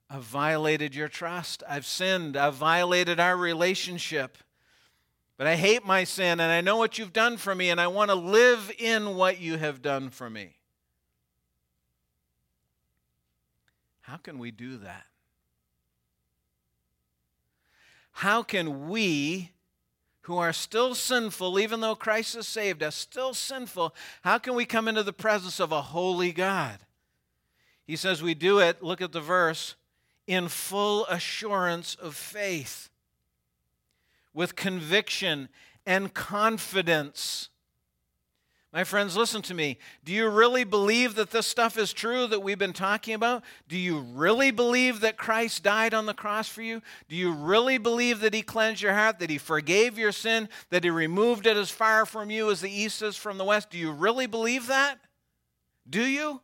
I've 0.09 0.23
violated 0.23 0.95
your 0.95 1.07
trust. 1.07 1.61
I've 1.69 1.85
sinned. 1.85 2.35
I've 2.35 2.55
violated 2.55 3.19
our 3.19 3.37
relationship. 3.37 4.39
But 5.41 5.47
I 5.47 5.55
hate 5.55 5.83
my 5.83 6.03
sin 6.03 6.39
and 6.39 6.51
I 6.51 6.61
know 6.61 6.77
what 6.77 6.99
you've 6.99 7.13
done 7.13 7.35
for 7.35 7.55
me 7.55 7.71
and 7.71 7.81
I 7.81 7.87
want 7.87 8.11
to 8.11 8.15
live 8.15 8.71
in 8.77 9.15
what 9.15 9.41
you 9.41 9.57
have 9.57 9.81
done 9.81 10.11
for 10.11 10.29
me. 10.29 10.59
How 14.01 14.17
can 14.17 14.37
we 14.37 14.51
do 14.51 14.77
that? 14.77 15.07
How 18.11 18.43
can 18.43 18.87
we, 18.87 19.49
who 20.21 20.37
are 20.37 20.53
still 20.53 20.93
sinful, 20.93 21.57
even 21.57 21.81
though 21.81 21.95
Christ 21.95 22.35
has 22.35 22.47
saved 22.47 22.83
us, 22.83 22.95
still 22.95 23.33
sinful, 23.33 23.95
how 24.21 24.37
can 24.37 24.53
we 24.53 24.65
come 24.65 24.87
into 24.87 25.01
the 25.01 25.11
presence 25.11 25.59
of 25.59 25.71
a 25.71 25.81
holy 25.81 26.31
God? 26.31 26.77
He 27.87 27.95
says 27.95 28.21
we 28.21 28.35
do 28.35 28.59
it, 28.59 28.83
look 28.83 29.01
at 29.01 29.11
the 29.11 29.19
verse, 29.21 29.73
in 30.27 30.49
full 30.49 31.07
assurance 31.07 31.95
of 31.95 32.15
faith 32.15 32.90
with 34.33 34.55
conviction 34.55 35.49
and 35.85 36.13
confidence. 36.13 37.49
My 38.73 38.85
friends, 38.85 39.17
listen 39.17 39.41
to 39.43 39.53
me. 39.53 39.79
Do 40.05 40.13
you 40.13 40.29
really 40.29 40.63
believe 40.63 41.15
that 41.15 41.31
this 41.31 41.45
stuff 41.45 41.77
is 41.77 41.91
true 41.91 42.25
that 42.27 42.41
we've 42.41 42.57
been 42.57 42.71
talking 42.71 43.13
about? 43.13 43.43
Do 43.67 43.77
you 43.77 43.99
really 43.99 44.49
believe 44.51 45.01
that 45.01 45.17
Christ 45.17 45.61
died 45.61 45.93
on 45.93 46.05
the 46.05 46.13
cross 46.13 46.47
for 46.47 46.61
you? 46.61 46.81
Do 47.09 47.17
you 47.17 47.33
really 47.33 47.77
believe 47.77 48.21
that 48.21 48.33
He 48.33 48.41
cleansed 48.41 48.81
your 48.81 48.93
heart, 48.93 49.19
that 49.19 49.29
He 49.29 49.37
forgave 49.37 49.97
your 49.97 50.13
sin, 50.13 50.47
that 50.69 50.85
He 50.85 50.89
removed 50.89 51.47
it 51.47 51.57
as 51.57 51.69
far 51.69 52.05
from 52.05 52.31
you 52.31 52.49
as 52.49 52.61
the 52.61 52.71
east 52.71 53.01
is 53.01 53.17
from 53.17 53.37
the 53.37 53.43
west? 53.43 53.71
Do 53.71 53.77
you 53.77 53.91
really 53.91 54.25
believe 54.25 54.67
that? 54.67 54.99
Do 55.89 56.05
you? 56.05 56.39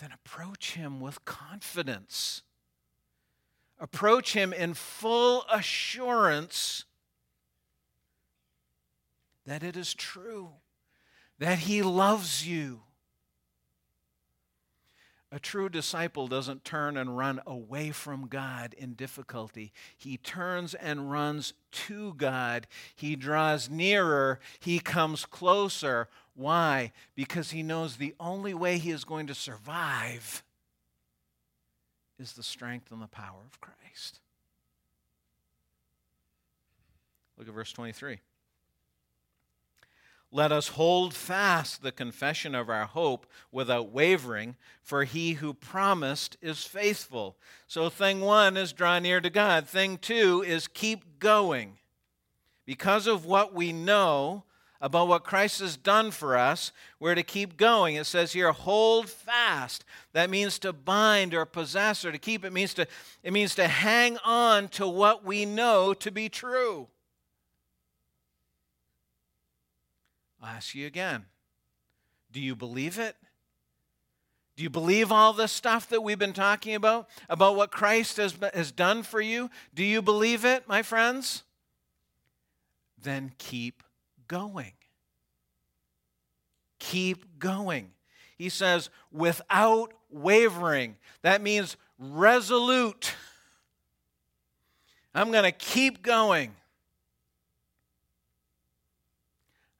Then 0.00 0.10
approach 0.12 0.72
Him 0.72 1.00
with 1.00 1.26
confidence 1.26 2.42
approach 3.80 4.32
Him 4.32 4.52
in 4.52 4.74
full 4.74 5.44
assurance 5.50 6.84
that 9.46 9.62
it 9.62 9.76
is 9.76 9.94
true, 9.94 10.50
that 11.38 11.60
He 11.60 11.82
loves 11.82 12.46
you, 12.46 12.80
A 15.30 15.38
true 15.38 15.68
disciple 15.68 16.26
doesn't 16.26 16.64
turn 16.64 16.96
and 16.96 17.18
run 17.18 17.40
away 17.46 17.90
from 17.90 18.28
God 18.28 18.74
in 18.78 18.94
difficulty. 18.94 19.72
He 19.96 20.16
turns 20.16 20.72
and 20.72 21.10
runs 21.10 21.52
to 21.72 22.14
God. 22.14 22.66
He 22.94 23.14
draws 23.14 23.68
nearer. 23.68 24.40
He 24.58 24.78
comes 24.78 25.26
closer. 25.26 26.08
Why? 26.34 26.92
Because 27.14 27.50
he 27.50 27.62
knows 27.62 27.96
the 27.96 28.14
only 28.18 28.54
way 28.54 28.78
he 28.78 28.90
is 28.90 29.04
going 29.04 29.26
to 29.26 29.34
survive 29.34 30.42
is 32.18 32.32
the 32.32 32.42
strength 32.42 32.90
and 32.90 33.00
the 33.00 33.06
power 33.06 33.40
of 33.46 33.60
Christ. 33.60 34.20
Look 37.36 37.48
at 37.48 37.54
verse 37.54 37.72
23. 37.72 38.18
Let 40.30 40.52
us 40.52 40.68
hold 40.68 41.14
fast 41.14 41.82
the 41.82 41.92
confession 41.92 42.54
of 42.54 42.68
our 42.68 42.84
hope 42.84 43.26
without 43.50 43.92
wavering, 43.92 44.56
for 44.82 45.04
he 45.04 45.34
who 45.34 45.54
promised 45.54 46.36
is 46.42 46.64
faithful. 46.64 47.38
So, 47.66 47.88
thing 47.88 48.20
one 48.20 48.58
is 48.58 48.74
draw 48.74 48.98
near 48.98 49.22
to 49.22 49.30
God. 49.30 49.66
Thing 49.66 49.96
two 49.96 50.44
is 50.46 50.68
keep 50.68 51.18
going. 51.18 51.78
Because 52.66 53.06
of 53.06 53.24
what 53.24 53.54
we 53.54 53.72
know 53.72 54.44
about 54.80 55.08
what 55.08 55.24
Christ 55.24 55.60
has 55.60 55.76
done 55.76 56.10
for 56.10 56.36
us, 56.36 56.70
we're 57.00 57.16
to 57.16 57.22
keep 57.22 57.56
going. 57.56 57.96
It 57.96 58.06
says 58.06 58.32
here, 58.32 58.52
hold 58.52 59.08
fast. 59.08 59.84
That 60.12 60.30
means 60.30 60.58
to 60.60 60.72
bind 60.72 61.34
or 61.34 61.44
possess 61.44 62.04
or 62.04 62.12
to 62.12 62.18
keep. 62.18 62.44
It 62.44 62.52
means 62.52 62.74
to, 62.74 62.86
it 63.22 63.32
means 63.32 63.54
to 63.56 63.66
hang 63.66 64.18
on 64.24 64.68
to 64.68 64.86
what 64.86 65.24
we 65.24 65.44
know 65.44 65.94
to 65.94 66.10
be 66.10 66.28
true. 66.28 66.86
I'll 70.40 70.50
ask 70.50 70.74
you 70.74 70.86
again 70.86 71.24
do 72.30 72.40
you 72.40 72.54
believe 72.54 72.98
it? 72.98 73.16
Do 74.56 74.62
you 74.62 74.70
believe 74.70 75.10
all 75.10 75.32
this 75.32 75.52
stuff 75.52 75.88
that 75.88 76.02
we've 76.02 76.18
been 76.18 76.32
talking 76.32 76.74
about? 76.74 77.08
About 77.28 77.56
what 77.56 77.70
Christ 77.70 78.16
has, 78.16 78.36
has 78.52 78.70
done 78.70 79.02
for 79.02 79.20
you? 79.20 79.50
Do 79.72 79.84
you 79.84 80.02
believe 80.02 80.44
it, 80.44 80.68
my 80.68 80.82
friends? 80.82 81.44
Then 83.00 83.32
keep 83.38 83.82
going. 84.28 84.72
Keep 86.78 87.38
going. 87.38 87.90
He 88.36 88.48
says, 88.48 88.88
without 89.10 89.92
wavering. 90.10 90.96
That 91.22 91.42
means 91.42 91.76
resolute. 91.98 93.14
I'm 95.14 95.32
going 95.32 95.44
to 95.44 95.52
keep 95.52 96.02
going. 96.02 96.54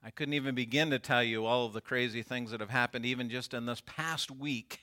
I 0.03 0.11
couldn't 0.11 0.33
even 0.33 0.55
begin 0.55 0.89
to 0.89 0.99
tell 0.99 1.23
you 1.23 1.45
all 1.45 1.65
of 1.65 1.73
the 1.73 1.81
crazy 1.81 2.23
things 2.23 2.51
that 2.51 2.59
have 2.59 2.69
happened, 2.69 3.05
even 3.05 3.29
just 3.29 3.53
in 3.53 3.65
this 3.65 3.81
past 3.85 4.31
week, 4.31 4.81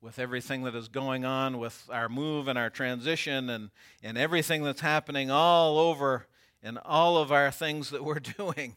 with 0.00 0.18
everything 0.18 0.64
that 0.64 0.74
is 0.74 0.88
going 0.88 1.24
on 1.24 1.58
with 1.58 1.88
our 1.90 2.08
move 2.08 2.48
and 2.48 2.58
our 2.58 2.70
transition 2.70 3.48
and, 3.50 3.70
and 4.02 4.18
everything 4.18 4.62
that's 4.62 4.80
happening 4.80 5.30
all 5.30 5.78
over 5.78 6.26
in 6.62 6.78
all 6.78 7.16
of 7.16 7.30
our 7.30 7.50
things 7.50 7.90
that 7.90 8.04
we're 8.04 8.18
doing. 8.38 8.76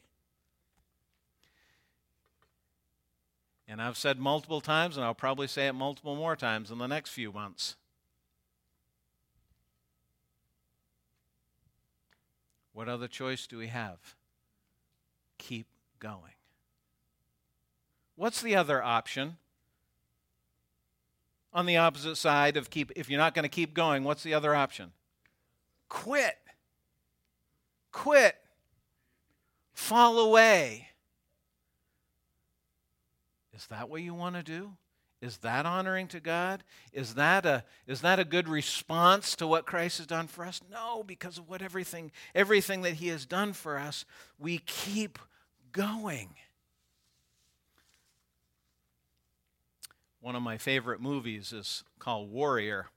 And 3.68 3.82
I've 3.82 3.98
said 3.98 4.20
multiple 4.20 4.62
times, 4.62 4.98
and 4.98 5.06
I'll 5.06 5.14
probably 5.14 5.48
say 5.48 5.68
it 5.68 5.74
multiple 5.74 6.16
more 6.16 6.36
times 6.36 6.72
in 6.72 6.78
the 6.78 6.88
next 6.88 7.12
few 7.12 7.32
months. 7.32 7.76
What 12.74 12.90
other 12.90 13.08
choice 13.08 13.48
do 13.48 13.58
we 13.58 13.68
have? 13.68 14.16
keep 15.42 15.66
going. 16.00 16.36
What's 18.16 18.42
the 18.42 18.56
other 18.56 18.82
option? 18.82 19.38
On 21.54 21.66
the 21.66 21.78
opposite 21.78 22.16
side 22.16 22.56
of 22.56 22.70
keep, 22.70 22.92
if 22.96 23.10
you're 23.10 23.20
not 23.20 23.34
going 23.34 23.44
to 23.44 23.50
keep 23.50 23.74
going, 23.74 24.04
what's 24.04 24.24
the 24.24 24.34
other 24.34 24.56
option? 24.56 24.92
Quit. 25.90 26.38
Quit. 27.92 28.36
Fall 29.74 30.20
away. 30.20 30.90
Is 33.54 33.68
that 33.68 33.90
what 33.90 34.02
you 34.02 34.14
want 34.14 34.36
to 34.36 34.44
do? 34.44 34.72
Is 35.22 35.38
that 35.38 35.68
honoring 35.68 36.08
to 36.08 36.20
God? 36.20 36.64
Is 36.92 37.14
that 37.14 37.46
a 37.46 37.64
is 37.86 38.02
that 38.02 38.20
a 38.20 38.26
good 38.26 38.50
response 38.50 39.36
to 39.36 39.46
what 39.46 39.68
Christ 39.68 40.00
has 40.00 40.08
done 40.08 40.26
for 40.26 40.44
us? 40.44 40.62
No, 40.72 41.04
because 41.04 41.38
of 41.38 41.48
what 41.48 41.62
everything 41.62 42.12
everything 42.34 42.82
that 42.82 42.96
he 42.96 43.10
has 43.10 43.28
done 43.28 43.54
for 43.54 43.78
us, 43.78 44.04
we 44.40 44.58
keep 44.58 45.20
going. 45.72 46.30
One 50.22 50.36
of 50.36 50.42
my 50.42 50.58
favorite 50.58 51.02
movies 51.02 51.54
is 51.54 51.84
called 52.00 52.32
Warrior. 52.32 52.88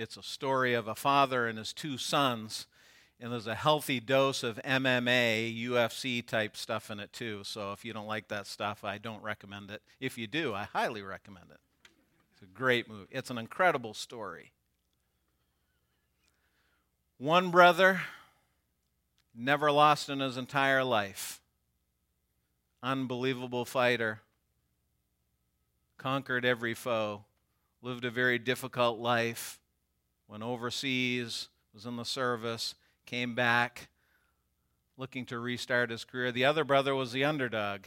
It's 0.00 0.16
a 0.16 0.22
story 0.22 0.72
of 0.72 0.88
a 0.88 0.94
father 0.94 1.46
and 1.46 1.58
his 1.58 1.74
two 1.74 1.98
sons, 1.98 2.66
and 3.20 3.30
there's 3.30 3.46
a 3.46 3.54
healthy 3.54 4.00
dose 4.00 4.42
of 4.42 4.58
MMA, 4.64 5.54
UFC 5.66 6.26
type 6.26 6.56
stuff 6.56 6.90
in 6.90 6.98
it 6.98 7.12
too. 7.12 7.42
So 7.44 7.72
if 7.72 7.84
you 7.84 7.92
don't 7.92 8.06
like 8.06 8.28
that 8.28 8.46
stuff, 8.46 8.82
I 8.82 8.96
don't 8.96 9.22
recommend 9.22 9.70
it. 9.70 9.82
If 10.00 10.16
you 10.16 10.26
do, 10.26 10.54
I 10.54 10.62
highly 10.62 11.02
recommend 11.02 11.50
it. 11.50 11.60
It's 12.32 12.40
a 12.40 12.46
great 12.46 12.88
movie, 12.88 13.08
it's 13.10 13.28
an 13.28 13.36
incredible 13.36 13.92
story. 13.92 14.52
One 17.18 17.50
brother 17.50 18.00
never 19.34 19.70
lost 19.70 20.08
in 20.08 20.20
his 20.20 20.38
entire 20.38 20.82
life. 20.82 21.42
Unbelievable 22.82 23.66
fighter. 23.66 24.22
Conquered 25.98 26.46
every 26.46 26.72
foe. 26.72 27.24
Lived 27.82 28.06
a 28.06 28.10
very 28.10 28.38
difficult 28.38 28.98
life. 28.98 29.58
Went 30.30 30.44
overseas, 30.44 31.48
was 31.74 31.86
in 31.86 31.96
the 31.96 32.04
service, 32.04 32.76
came 33.04 33.34
back 33.34 33.88
looking 34.96 35.26
to 35.26 35.40
restart 35.40 35.90
his 35.90 36.04
career. 36.04 36.30
The 36.30 36.44
other 36.44 36.62
brother 36.62 36.94
was 36.94 37.10
the 37.10 37.24
underdog, 37.24 37.86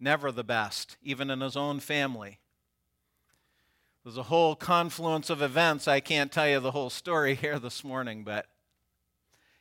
never 0.00 0.32
the 0.32 0.42
best, 0.42 0.96
even 1.00 1.30
in 1.30 1.40
his 1.40 1.56
own 1.56 1.78
family. 1.78 2.40
There's 4.02 4.16
a 4.16 4.24
whole 4.24 4.56
confluence 4.56 5.30
of 5.30 5.42
events. 5.42 5.86
I 5.86 6.00
can't 6.00 6.32
tell 6.32 6.48
you 6.48 6.58
the 6.58 6.72
whole 6.72 6.90
story 6.90 7.34
here 7.40 7.60
this 7.60 7.84
morning, 7.84 8.24
but 8.24 8.46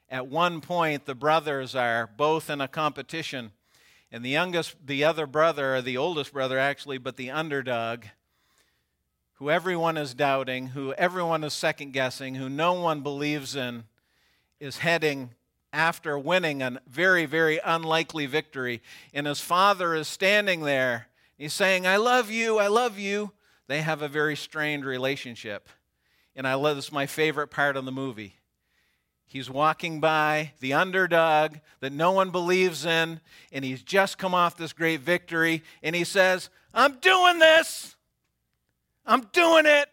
at 0.10 0.26
one 0.26 0.62
point 0.62 1.06
the 1.06 1.14
brothers 1.14 1.76
are 1.76 2.10
both 2.18 2.50
in 2.50 2.60
a 2.60 2.68
competition 2.68 3.52
and 4.12 4.26
the 4.26 4.30
youngest 4.30 4.76
the 4.84 5.04
other 5.04 5.28
brother 5.28 5.76
or 5.76 5.82
the 5.84 5.98
oldest 5.98 6.34
brother 6.34 6.58
actually 6.58 6.98
but 6.98 7.18
the 7.18 7.30
underdog 7.30 8.06
who 9.40 9.50
everyone 9.50 9.98
is 9.98 10.14
doubting 10.14 10.68
who 10.68 10.94
everyone 10.94 11.44
is 11.44 11.54
second 11.54 11.92
guessing 11.92 12.36
who 12.36 12.50
no 12.50 12.74
one 12.74 13.02
believes 13.02 13.56
in 13.56 13.86
is 14.60 14.80
heading 14.80 15.32
after 15.72 16.20
winning 16.20 16.62
a 16.62 16.82
very 16.88 17.26
very 17.26 17.60
unlikely 17.64 18.26
victory. 18.26 18.82
And 19.14 19.28
his 19.28 19.40
father 19.40 19.96
is 19.96 20.08
standing 20.08 20.62
there. 20.62 21.08
He's 21.38 21.54
saying 21.54 21.88
i 21.88 21.96
love 21.96 22.30
you 22.30 22.60
i 22.60 22.68
love 22.68 23.00
you. 23.00 23.32
They 23.68 23.82
have 23.82 24.02
a 24.02 24.08
very 24.08 24.36
strained 24.36 24.86
relationship. 24.86 25.70
And 26.36 26.46
i 26.46 26.54
love 26.56 26.76
this 26.76 26.86
is 26.86 26.92
my 26.92 27.06
favorite 27.06 27.48
part 27.48 27.78
of 27.78 27.86
the 27.86 27.92
movie. 27.92 28.36
He's 29.26 29.50
walking 29.50 30.00
by 30.00 30.54
the 30.60 30.74
underdog 30.74 31.58
that 31.82 31.94
no 31.94 32.12
one 32.12 32.32
believes 32.32 32.84
in, 32.84 33.22
and 33.52 33.64
he's 33.64 33.84
just 33.84 34.18
come 34.18 34.34
off 34.34 34.58
this 34.58 34.74
great 34.74 35.02
victory, 35.02 35.62
and 35.84 35.96
he 35.96 36.04
says, 36.04 36.50
I'm 36.74 36.98
doing 36.98 37.38
this. 37.38 37.96
I'm 39.10 39.28
doing 39.34 39.66
it. 39.66 39.90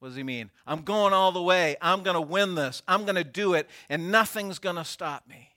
What 0.00 0.08
does 0.08 0.16
he 0.16 0.24
mean? 0.24 0.50
I'm 0.66 0.82
going 0.82 1.12
all 1.12 1.30
the 1.30 1.42
way. 1.42 1.76
I'm 1.80 2.02
going 2.02 2.14
to 2.14 2.20
win 2.20 2.56
this. 2.56 2.82
I'm 2.88 3.04
going 3.04 3.14
to 3.14 3.24
do 3.24 3.54
it, 3.54 3.68
and 3.88 4.10
nothing's 4.10 4.58
going 4.58 4.76
to 4.76 4.84
stop 4.84 5.28
me. 5.28 5.50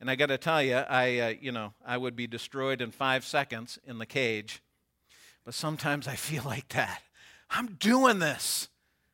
And 0.00 0.08
I 0.08 0.14
got 0.14 0.26
to 0.26 0.38
tell 0.38 0.62
you, 0.62 0.76
I, 0.76 1.18
uh, 1.18 1.34
you 1.40 1.50
know, 1.50 1.72
I 1.84 1.96
would 1.96 2.14
be 2.14 2.28
destroyed 2.28 2.80
in 2.80 2.92
five 2.92 3.24
seconds 3.24 3.80
in 3.84 3.98
the 3.98 4.06
cage. 4.06 4.62
But 5.44 5.54
sometimes 5.54 6.06
I 6.06 6.14
feel 6.14 6.42
like 6.46 6.68
that. 6.68 7.02
I'm 7.50 7.74
doing 7.80 8.20
this. 8.20 8.68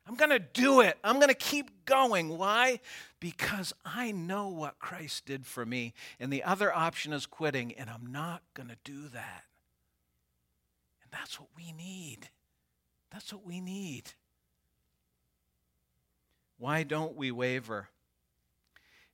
I'm 0.05 0.15
going 0.15 0.31
to 0.31 0.39
do 0.39 0.81
it. 0.81 0.97
I'm 1.03 1.15
going 1.15 1.29
to 1.29 1.33
keep 1.33 1.85
going. 1.85 2.37
Why? 2.37 2.81
Because 3.19 3.73
I 3.83 4.11
know 4.11 4.49
what 4.49 4.77
Christ 4.77 5.25
did 5.25 5.47
for 5.47 5.65
me. 5.65 5.93
And 6.19 6.31
the 6.31 6.43
other 6.43 6.75
option 6.75 7.13
is 7.13 7.25
quitting, 7.25 7.71
and 7.73 7.89
I'm 7.89 8.11
not 8.11 8.43
going 8.53 8.69
to 8.69 8.77
do 8.83 9.07
that. 9.13 9.45
That's 11.13 11.39
what 11.39 11.49
we 11.55 11.71
need. 11.71 12.27
That's 13.11 13.31
what 13.31 13.45
we 13.45 13.61
need. 13.61 14.11
Why 16.57 16.81
don't 16.81 17.15
we 17.15 17.31
waver? 17.31 17.87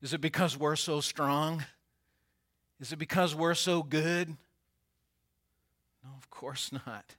Is 0.01 0.13
it 0.13 0.21
because 0.21 0.57
we're 0.57 0.77
so 0.77 1.01
strong? 1.01 1.65
Is 2.79 2.93
it 2.93 2.99
because 2.99 3.35
we're 3.35 3.53
so 3.53 3.83
good? 3.83 4.29
No, 6.01 6.11
of 6.17 6.29
course 6.29 6.71
not. 6.71 7.15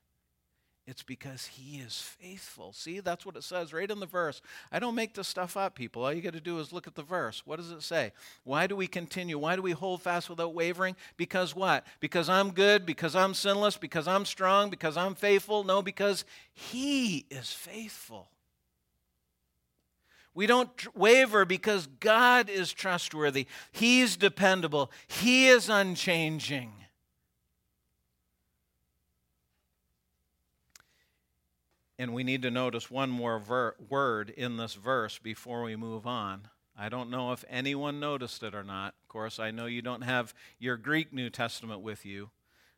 It's 0.90 1.04
because 1.04 1.46
he 1.46 1.78
is 1.78 2.00
faithful. 2.00 2.72
See, 2.72 2.98
that's 2.98 3.24
what 3.24 3.36
it 3.36 3.44
says 3.44 3.72
right 3.72 3.88
in 3.88 4.00
the 4.00 4.06
verse. 4.06 4.42
I 4.72 4.80
don't 4.80 4.96
make 4.96 5.14
this 5.14 5.28
stuff 5.28 5.56
up, 5.56 5.76
people. 5.76 6.02
All 6.02 6.12
you 6.12 6.20
got 6.20 6.32
to 6.32 6.40
do 6.40 6.58
is 6.58 6.72
look 6.72 6.88
at 6.88 6.96
the 6.96 7.04
verse. 7.04 7.42
What 7.46 7.60
does 7.60 7.70
it 7.70 7.84
say? 7.84 8.10
Why 8.42 8.66
do 8.66 8.74
we 8.74 8.88
continue? 8.88 9.38
Why 9.38 9.54
do 9.54 9.62
we 9.62 9.70
hold 9.70 10.02
fast 10.02 10.28
without 10.28 10.52
wavering? 10.52 10.96
Because 11.16 11.54
what? 11.54 11.86
Because 12.00 12.28
I'm 12.28 12.50
good, 12.50 12.86
because 12.86 13.14
I'm 13.14 13.34
sinless, 13.34 13.76
because 13.76 14.08
I'm 14.08 14.24
strong, 14.24 14.68
because 14.68 14.96
I'm 14.96 15.14
faithful? 15.14 15.62
No, 15.62 15.80
because 15.80 16.24
he 16.52 17.24
is 17.30 17.52
faithful. 17.52 18.28
We 20.34 20.48
don't 20.48 20.96
waver 20.96 21.44
because 21.44 21.86
God 21.86 22.50
is 22.50 22.72
trustworthy. 22.72 23.46
He's 23.70 24.16
dependable. 24.16 24.90
He 25.06 25.46
is 25.46 25.68
unchanging. 25.68 26.72
And 32.00 32.14
we 32.14 32.24
need 32.24 32.40
to 32.42 32.50
notice 32.50 32.90
one 32.90 33.10
more 33.10 33.38
ver- 33.38 33.74
word 33.90 34.30
in 34.30 34.56
this 34.56 34.72
verse 34.72 35.18
before 35.18 35.62
we 35.64 35.76
move 35.76 36.06
on. 36.06 36.48
I 36.74 36.88
don't 36.88 37.10
know 37.10 37.32
if 37.32 37.44
anyone 37.46 38.00
noticed 38.00 38.42
it 38.42 38.54
or 38.54 38.64
not. 38.64 38.94
Of 39.02 39.08
course, 39.08 39.38
I 39.38 39.50
know 39.50 39.66
you 39.66 39.82
don't 39.82 40.00
have 40.00 40.32
your 40.58 40.78
Greek 40.78 41.12
New 41.12 41.28
Testament 41.28 41.82
with 41.82 42.06
you. 42.06 42.30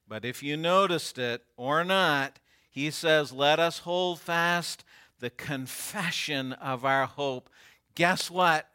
But 0.08 0.24
if 0.24 0.42
you 0.42 0.56
noticed 0.56 1.18
it 1.18 1.44
or 1.56 1.84
not, 1.84 2.40
he 2.68 2.90
says, 2.90 3.30
Let 3.30 3.60
us 3.60 3.78
hold 3.78 4.18
fast 4.18 4.82
the 5.20 5.30
confession 5.30 6.54
of 6.54 6.84
our 6.84 7.06
hope. 7.06 7.48
Guess 7.94 8.28
what? 8.28 8.66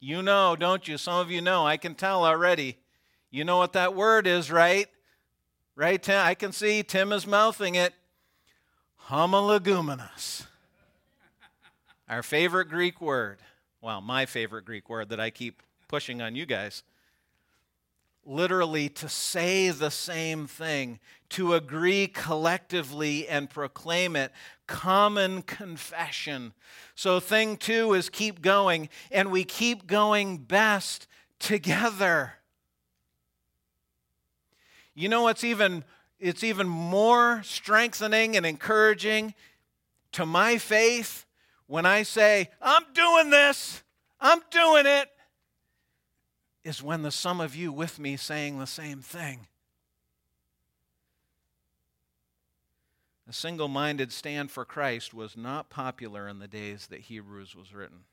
You 0.00 0.20
know, 0.20 0.54
don't 0.54 0.86
you? 0.86 0.98
Some 0.98 1.18
of 1.18 1.30
you 1.30 1.40
know. 1.40 1.66
I 1.66 1.78
can 1.78 1.94
tell 1.94 2.26
already. 2.26 2.76
You 3.30 3.46
know 3.46 3.56
what 3.56 3.72
that 3.72 3.94
word 3.94 4.26
is, 4.26 4.50
right? 4.50 4.88
Right, 5.74 6.02
Tim? 6.02 6.20
I 6.20 6.34
can 6.34 6.52
see 6.52 6.82
Tim 6.82 7.10
is 7.10 7.26
mouthing 7.26 7.74
it. 7.74 7.94
Homologumenos. 9.08 10.46
Our 12.08 12.22
favorite 12.22 12.70
Greek 12.70 13.02
word. 13.02 13.38
Well, 13.82 14.00
my 14.00 14.24
favorite 14.24 14.64
Greek 14.64 14.88
word 14.88 15.10
that 15.10 15.20
I 15.20 15.28
keep 15.28 15.62
pushing 15.88 16.22
on 16.22 16.34
you 16.34 16.46
guys. 16.46 16.82
Literally, 18.24 18.88
to 18.88 19.08
say 19.10 19.68
the 19.68 19.90
same 19.90 20.46
thing, 20.46 21.00
to 21.30 21.52
agree 21.52 22.06
collectively 22.06 23.28
and 23.28 23.50
proclaim 23.50 24.16
it. 24.16 24.32
Common 24.66 25.42
confession. 25.42 26.54
So, 26.94 27.20
thing 27.20 27.58
two 27.58 27.92
is 27.92 28.08
keep 28.08 28.40
going, 28.40 28.88
and 29.10 29.30
we 29.30 29.44
keep 29.44 29.86
going 29.86 30.38
best 30.38 31.06
together. 31.38 32.36
You 34.94 35.10
know 35.10 35.22
what's 35.22 35.44
even 35.44 35.84
it's 36.24 36.42
even 36.42 36.66
more 36.66 37.42
strengthening 37.42 38.34
and 38.34 38.46
encouraging 38.46 39.34
to 40.12 40.24
my 40.24 40.56
faith 40.56 41.26
when 41.66 41.84
I 41.84 42.02
say, 42.02 42.48
I'm 42.62 42.84
doing 42.94 43.28
this, 43.28 43.82
I'm 44.18 44.40
doing 44.50 44.86
it, 44.86 45.10
is 46.64 46.82
when 46.82 47.02
the 47.02 47.10
some 47.10 47.42
of 47.42 47.54
you 47.54 47.70
with 47.70 47.98
me 47.98 48.16
saying 48.16 48.58
the 48.58 48.66
same 48.66 49.00
thing. 49.00 49.48
A 53.28 53.32
single 53.34 53.68
minded 53.68 54.10
stand 54.10 54.50
for 54.50 54.64
Christ 54.64 55.12
was 55.12 55.36
not 55.36 55.68
popular 55.68 56.26
in 56.26 56.38
the 56.38 56.48
days 56.48 56.86
that 56.86 57.00
Hebrews 57.00 57.54
was 57.54 57.74
written. 57.74 58.04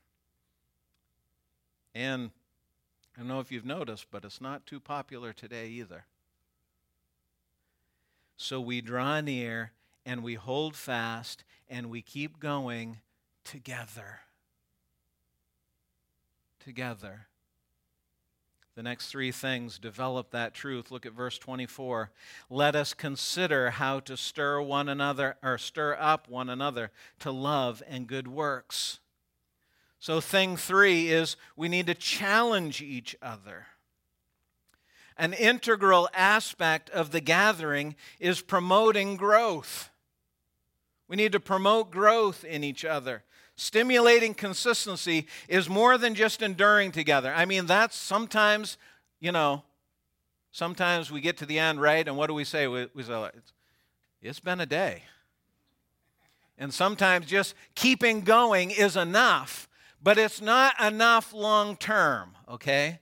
And 1.94 2.30
I 3.16 3.20
don't 3.20 3.28
know 3.28 3.40
if 3.40 3.50
you've 3.50 3.64
noticed, 3.64 4.08
but 4.10 4.22
it's 4.26 4.40
not 4.42 4.66
too 4.66 4.80
popular 4.80 5.32
today 5.32 5.68
either. 5.68 6.04
So 8.42 8.60
we 8.60 8.80
draw 8.80 9.20
near 9.20 9.70
and 10.04 10.24
we 10.24 10.34
hold 10.34 10.74
fast 10.74 11.44
and 11.70 11.88
we 11.88 12.02
keep 12.02 12.40
going 12.40 12.98
together. 13.44 14.18
Together. 16.58 17.28
The 18.74 18.82
next 18.82 19.10
three 19.10 19.30
things 19.30 19.78
develop 19.78 20.32
that 20.32 20.54
truth. 20.54 20.90
Look 20.90 21.06
at 21.06 21.12
verse 21.12 21.38
24. 21.38 22.10
Let 22.50 22.74
us 22.74 22.94
consider 22.94 23.70
how 23.70 24.00
to 24.00 24.16
stir 24.16 24.60
one 24.60 24.88
another 24.88 25.36
or 25.40 25.56
stir 25.56 25.96
up 26.00 26.28
one 26.28 26.50
another 26.50 26.90
to 27.20 27.30
love 27.30 27.80
and 27.88 28.08
good 28.08 28.26
works. 28.26 28.98
So, 30.00 30.20
thing 30.20 30.56
three 30.56 31.10
is 31.10 31.36
we 31.54 31.68
need 31.68 31.86
to 31.86 31.94
challenge 31.94 32.82
each 32.82 33.14
other. 33.22 33.66
An 35.16 35.32
integral 35.32 36.08
aspect 36.14 36.90
of 36.90 37.10
the 37.10 37.20
gathering 37.20 37.94
is 38.18 38.40
promoting 38.40 39.16
growth. 39.16 39.90
We 41.08 41.16
need 41.16 41.32
to 41.32 41.40
promote 41.40 41.90
growth 41.90 42.44
in 42.44 42.64
each 42.64 42.84
other. 42.84 43.24
Stimulating 43.54 44.34
consistency 44.34 45.26
is 45.48 45.68
more 45.68 45.98
than 45.98 46.14
just 46.14 46.40
enduring 46.40 46.90
together. 46.90 47.32
I 47.34 47.44
mean, 47.44 47.66
that's 47.66 47.96
sometimes, 47.96 48.78
you 49.20 49.30
know, 49.30 49.62
sometimes 50.52 51.10
we 51.10 51.20
get 51.20 51.36
to 51.38 51.46
the 51.46 51.58
end, 51.58 51.80
right? 51.80 52.06
And 52.06 52.16
what 52.16 52.28
do 52.28 52.34
we 52.34 52.44
say? 52.44 52.66
We, 52.66 52.88
we 52.94 53.02
say, 53.02 53.28
it's 54.22 54.40
been 54.40 54.60
a 54.60 54.66
day. 54.66 55.02
And 56.56 56.72
sometimes 56.72 57.26
just 57.26 57.54
keeping 57.74 58.22
going 58.22 58.70
is 58.70 58.96
enough, 58.96 59.68
but 60.02 60.16
it's 60.16 60.40
not 60.40 60.80
enough 60.80 61.32
long 61.32 61.76
term, 61.76 62.36
okay? 62.48 63.00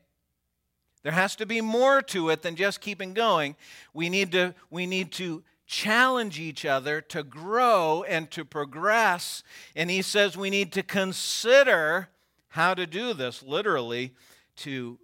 There 1.02 1.12
has 1.12 1.34
to 1.36 1.46
be 1.46 1.60
more 1.60 2.02
to 2.02 2.28
it 2.30 2.42
than 2.42 2.56
just 2.56 2.80
keeping 2.80 3.14
going. 3.14 3.56
We 3.94 4.08
need 4.08 4.32
to, 4.32 4.54
we 4.70 4.86
need 4.86 5.12
to 5.12 5.42
challenge 5.66 6.38
each 6.38 6.64
other 6.64 7.00
to 7.00 7.22
grow 7.22 8.02
and 8.02 8.30
to 8.32 8.44
progress. 8.44 9.42
And 9.76 9.88
he 9.88 10.02
says 10.02 10.36
we 10.36 10.50
need 10.50 10.72
to 10.72 10.82
consider 10.82 12.08
how 12.48 12.74
to 12.74 12.86
do 12.86 13.14
this, 13.14 13.42
literally, 13.42 14.12
to, 14.56 14.98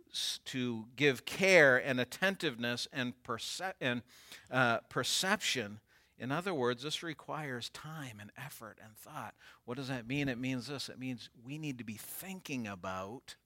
to 0.46 0.84
give 0.96 1.24
care 1.24 1.76
and 1.76 2.00
attentiveness 2.00 2.88
and, 2.92 3.14
perce- 3.22 3.72
and 3.80 4.02
uh, 4.50 4.78
perception. 4.88 5.78
In 6.18 6.32
other 6.32 6.52
words, 6.52 6.82
this 6.82 7.02
requires 7.02 7.68
time 7.70 8.18
and 8.20 8.30
effort 8.36 8.78
and 8.82 8.96
thought. 8.96 9.34
What 9.64 9.76
does 9.76 9.88
that 9.88 10.06
mean? 10.06 10.28
It 10.28 10.38
means 10.38 10.66
this 10.66 10.88
it 10.88 10.98
means 10.98 11.28
we 11.44 11.58
need 11.58 11.78
to 11.78 11.84
be 11.84 11.98
thinking 11.98 12.66
about 12.66 13.36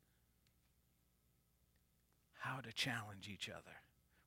how 2.40 2.60
to 2.60 2.72
challenge 2.72 3.28
each 3.32 3.48
other. 3.48 3.76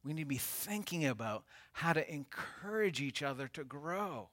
We 0.04 0.14
need 0.14 0.24
to 0.24 0.28
be 0.28 0.38
thinking 0.38 1.06
about 1.06 1.44
how 1.74 1.94
to 1.94 2.14
encourage 2.14 3.02
each 3.02 3.24
other 3.24 3.48
to 3.50 3.64
grow. 3.64 4.30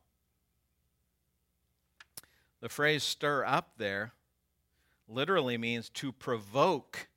The 2.60 2.68
phrase 2.68 3.02
stir 3.02 3.44
up 3.44 3.72
there 3.78 4.12
literally 5.08 5.56
means 5.56 5.88
to 5.90 6.12
provoke. 6.12 7.08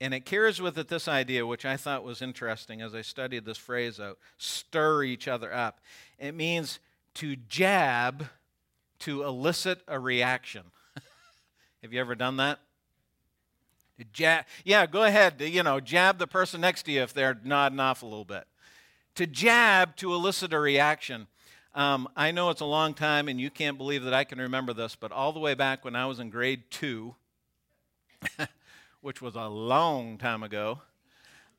And 0.00 0.12
it 0.12 0.24
carries 0.24 0.60
with 0.60 0.76
it 0.76 0.88
this 0.88 1.06
idea, 1.06 1.46
which 1.46 1.64
I 1.64 1.76
thought 1.76 2.02
was 2.02 2.20
interesting 2.20 2.82
as 2.82 2.94
I 2.94 3.02
studied 3.02 3.44
this 3.44 3.58
phrase 3.58 4.00
out 4.00 4.18
stir 4.38 5.04
each 5.04 5.28
other 5.28 5.54
up. 5.54 5.80
It 6.18 6.34
means 6.34 6.80
to 7.14 7.36
jab 7.36 8.26
to 9.00 9.22
elicit 9.22 9.82
a 9.86 10.00
reaction. 10.00 10.64
Have 11.82 11.92
you 11.92 12.00
ever 12.00 12.16
done 12.16 12.38
that? 12.38 12.58
Jab, 14.12 14.44
yeah, 14.64 14.86
go 14.86 15.04
ahead. 15.04 15.40
You 15.40 15.62
know, 15.62 15.78
jab 15.80 16.18
the 16.18 16.26
person 16.26 16.60
next 16.60 16.84
to 16.84 16.92
you 16.92 17.02
if 17.02 17.12
they're 17.12 17.38
nodding 17.44 17.78
off 17.78 18.02
a 18.02 18.06
little 18.06 18.24
bit. 18.24 18.44
To 19.16 19.26
jab 19.26 19.94
to 19.96 20.12
elicit 20.12 20.52
a 20.52 20.58
reaction. 20.58 21.28
Um, 21.74 22.08
I 22.16 22.30
know 22.30 22.50
it's 22.50 22.60
a 22.60 22.66
long 22.66 22.94
time, 22.94 23.28
and 23.28 23.40
you 23.40 23.50
can't 23.50 23.78
believe 23.78 24.04
that 24.04 24.14
I 24.14 24.24
can 24.24 24.38
remember 24.38 24.72
this, 24.72 24.96
but 24.96 25.12
all 25.12 25.32
the 25.32 25.40
way 25.40 25.54
back 25.54 25.84
when 25.84 25.96
I 25.96 26.06
was 26.06 26.18
in 26.18 26.30
grade 26.30 26.64
two, 26.70 27.14
which 29.00 29.20
was 29.22 29.34
a 29.36 29.46
long 29.46 30.18
time 30.18 30.42
ago, 30.42 30.82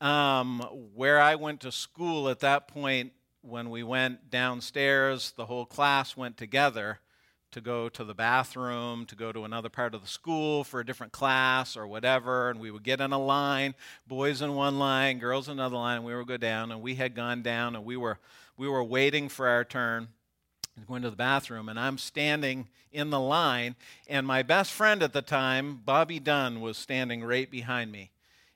um, 0.02 0.60
where 0.93 1.21
I 1.21 1.36
went 1.36 1.62
to 1.62 1.71
school 1.71 2.30
at 2.30 2.39
that 2.41 2.67
point, 2.67 3.13
when 3.41 3.69
we 3.69 3.84
went 3.84 4.30
downstairs, 4.30 5.34
the 5.38 5.45
whole 5.45 5.65
class 5.65 6.17
went 6.17 6.36
together 6.36 7.00
to 7.56 7.62
go 7.62 7.88
to 7.88 8.04
the 8.04 8.13
bathroom, 8.13 9.06
to 9.06 9.15
go 9.15 9.32
to 9.32 9.46
another 9.46 9.70
part 9.70 9.96
of 9.96 10.02
the 10.02 10.08
school 10.10 10.65
for 10.65 10.82
a 10.82 10.86
different 10.86 11.13
class 11.13 11.78
or 11.78 11.88
whatever. 11.88 12.50
And 12.50 12.60
we 12.60 12.70
would 12.70 12.84
get 12.84 13.00
in 13.00 13.13
a 13.13 13.18
line, 13.18 13.76
boys 14.06 14.41
in 14.41 14.56
one 14.56 14.78
line, 14.78 15.20
girls 15.20 15.48
in 15.48 15.54
another 15.54 15.78
line, 15.78 15.96
and 15.96 16.06
we 16.06 16.13
would 16.13 16.28
go 16.28 16.36
down. 16.36 16.70
And 16.70 16.82
we 16.82 16.96
had 16.96 17.15
gone 17.15 17.44
down 17.44 17.74
and 17.74 17.86
we 17.86 17.96
were, 17.96 18.20
we 18.58 18.68
were 18.68 18.84
waiting 18.84 19.30
for 19.30 19.48
our 19.48 19.63
turn 19.63 20.10
going 20.86 21.02
to 21.04 21.10
the 21.10 21.15
bathroom 21.15 21.70
and 21.70 21.80
I'm 21.80 21.98
standing 21.98 22.68
in 22.91 23.10
the 23.10 23.20
line 23.20 23.78
and 24.10 24.28
my 24.28 24.44
best 24.44 24.74
friend 24.74 25.02
at 25.02 25.13
the 25.13 25.22
time, 25.22 25.80
Bobby 25.86 26.20
Dunn, 26.20 26.60
was 26.60 26.78
standing 26.78 27.24
right 27.24 27.50
behind 27.50 27.89
me. 27.94 28.12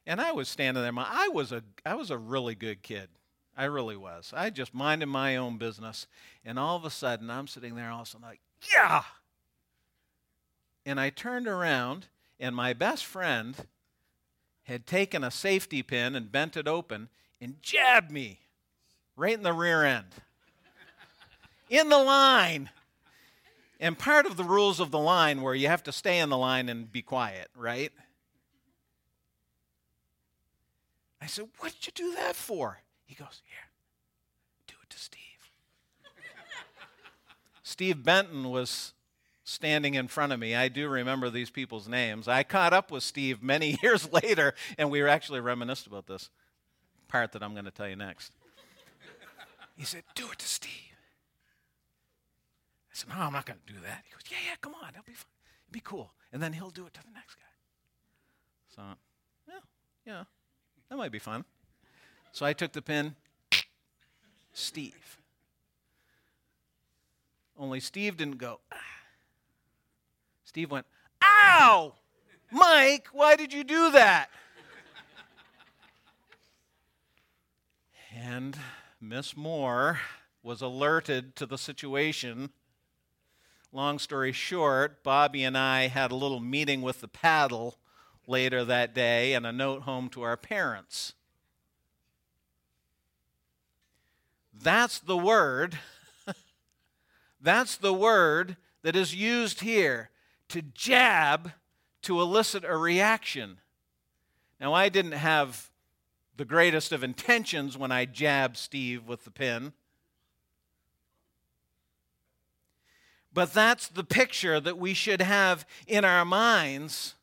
And 0.06 0.20
I 0.20 0.34
was 0.34 0.50
standing 0.50 0.84
there. 0.84 0.92
My, 0.92 1.08
I 1.10 1.30
was 1.30 1.54
a 1.54 1.64
I 1.86 1.96
was 1.96 2.12
a 2.12 2.18
really 2.18 2.56
good 2.56 2.84
kid. 2.84 3.08
I 3.56 3.66
really 3.66 3.96
was. 3.96 4.34
I 4.36 4.50
just 4.50 4.74
minded 4.74 5.06
my 5.06 5.38
own 5.38 5.58
business. 5.58 6.08
And 6.44 6.60
all 6.60 6.76
of 6.76 6.84
a 6.84 6.90
sudden 6.90 7.30
I'm 7.30 7.48
sitting 7.48 7.76
there 7.76 7.90
all 7.90 8.02
of 8.02 8.08
a 8.08 8.10
sudden 8.10 8.28
like, 8.28 8.42
yeah. 8.74 9.04
And 10.86 11.00
I 11.00 11.10
turned 11.10 11.48
around, 11.48 12.08
and 12.40 12.56
my 12.56 12.74
best 12.74 13.06
friend 13.06 13.56
had 14.64 14.86
taken 14.86 15.24
a 15.24 15.32
safety 15.32 15.84
pin 15.84 16.16
and 16.16 16.32
bent 16.32 16.58
it 16.58 16.68
open 16.68 17.10
and 17.42 17.62
jabbed 17.62 18.12
me 18.12 18.40
right 19.16 19.34
in 19.34 19.44
the 19.44 19.54
rear 19.54 19.84
end, 19.84 20.08
in 21.70 21.90
the 21.90 21.98
line. 21.98 22.70
And 23.80 23.98
part 23.98 24.26
of 24.26 24.36
the 24.36 24.44
rules 24.44 24.80
of 24.80 24.92
the 24.92 25.00
line 25.00 25.42
where 25.42 25.56
you 25.56 25.68
have 25.68 25.84
to 25.84 25.92
stay 25.92 26.20
in 26.20 26.30
the 26.30 26.38
line 26.38 26.68
and 26.68 26.92
be 26.92 27.02
quiet, 27.02 27.48
right? 27.56 27.92
I 31.22 31.28
said, 31.28 31.48
What 31.60 31.74
did 31.74 31.88
you 31.88 31.94
do 31.94 32.16
that 32.16 32.36
for? 32.36 32.80
He 33.06 33.16
goes, 33.16 33.42
Here, 33.46 33.70
do 34.68 34.76
it 34.82 34.90
to 34.90 34.98
Steve. 34.98 35.20
Steve 37.80 38.04
Benton 38.04 38.50
was 38.50 38.92
standing 39.46 39.94
in 39.94 40.10
front 40.10 40.34
of 40.34 40.40
me. 40.42 40.54
I 40.54 40.68
do 40.68 40.90
remember 40.90 41.30
these 41.30 41.50
people's 41.50 41.88
names. 41.88 42.28
I 42.28 42.44
caught 42.44 42.74
up 42.74 42.92
with 42.92 43.04
Steve 43.04 43.42
many 43.42 43.80
years 43.82 44.12
later, 44.12 44.54
and 44.78 44.92
we 44.92 45.02
were 45.02 45.08
actually 45.08 45.40
reminisced 45.40 45.88
about 45.88 46.06
this 46.06 46.30
part 47.08 47.32
that 47.32 47.42
I'm 47.42 47.54
going 47.54 47.64
to 47.64 47.72
tell 47.72 47.88
you 47.88 47.96
next. 47.96 48.34
He 49.78 49.86
said, 49.86 50.04
Do 50.14 50.30
it 50.30 50.40
to 50.40 50.46
Steve. 50.46 50.72
I 52.92 52.96
said, 52.96 53.08
No, 53.12 53.16
I'm 53.16 53.32
not 53.32 53.46
going 53.46 53.60
to 53.66 53.74
do 53.74 53.80
that. 53.80 54.04
He 54.04 54.12
goes, 54.12 54.24
Yeah, 54.30 54.40
yeah, 54.46 54.56
come 54.60 54.76
on. 54.76 54.90
It'll 54.90 55.06
be 55.06 55.14
fun. 55.14 55.32
It'll 55.70 55.72
be 55.72 55.80
cool. 55.80 56.12
And 56.34 56.44
then 56.44 56.52
he'll 56.52 56.72
do 56.72 56.86
it 56.86 56.94
to 56.96 57.02
the 57.02 57.14
next 57.14 57.36
guy. 57.36 58.76
So, 58.76 58.82
yeah, 59.48 59.60
yeah, 60.06 60.24
that 60.90 60.98
might 60.98 61.14
be 61.14 61.20
fun. 61.20 61.46
So 62.34 62.46
I 62.46 62.52
took 62.52 62.74
the 62.74 62.82
pin, 62.82 63.16
Steve. 64.52 65.19
Only 67.60 67.82
Steve 67.82 68.16
didn't 68.16 68.38
go, 68.38 68.62
ah. 68.72 68.78
Steve 70.46 70.72
went, 70.72 70.86
Ow! 71.22 71.94
Mike, 72.50 73.10
why 73.12 73.36
did 73.36 73.52
you 73.52 73.66
do 73.66 73.92
that? 73.92 74.30
and 78.16 78.58
Miss 79.02 79.36
Moore 79.36 80.00
was 80.42 80.62
alerted 80.62 81.36
to 81.36 81.46
the 81.46 81.58
situation. 81.58 82.52
Long 83.74 84.00
story 84.00 84.32
short, 84.32 85.04
Bobby 85.04 85.44
and 85.44 85.58
I 85.58 85.88
had 85.88 86.12
a 86.12 86.16
little 86.16 86.40
meeting 86.40 86.82
with 86.82 87.02
the 87.02 87.08
paddle 87.10 87.78
later 88.26 88.64
that 88.64 88.96
day 88.96 89.34
and 89.34 89.46
a 89.46 89.52
note 89.52 89.82
home 89.82 90.08
to 90.10 90.22
our 90.22 90.38
parents. 90.38 91.14
That's 94.54 95.00
the 95.00 95.18
word. 95.18 95.78
That's 97.42 97.78
the 97.78 97.94
word 97.94 98.58
that 98.82 98.96
is 98.96 99.16
used 99.16 99.62
here 99.62 100.10
to 100.50 100.62
jab 100.62 101.52
to 102.04 102.22
elicit 102.22 102.64
a 102.66 102.76
reaction. 102.76 103.58
Now, 104.60 104.74
I 104.74 104.90
didn't 104.90 105.14
have 105.14 105.70
the 106.38 106.46
greatest 106.46 106.92
of 106.92 107.04
intentions 107.04 107.78
when 107.78 107.92
I 107.92 108.06
jabbed 108.06 108.58
Steve 108.58 109.08
with 109.08 109.26
the 109.26 109.32
pin. 109.32 109.74
But 113.34 113.54
that's 113.54 113.88
the 113.88 114.04
picture 114.04 114.60
that 114.60 114.78
we 114.78 114.94
should 114.94 115.22
have 115.22 115.66
in 115.88 116.04
our 116.04 116.26
minds. 116.26 117.16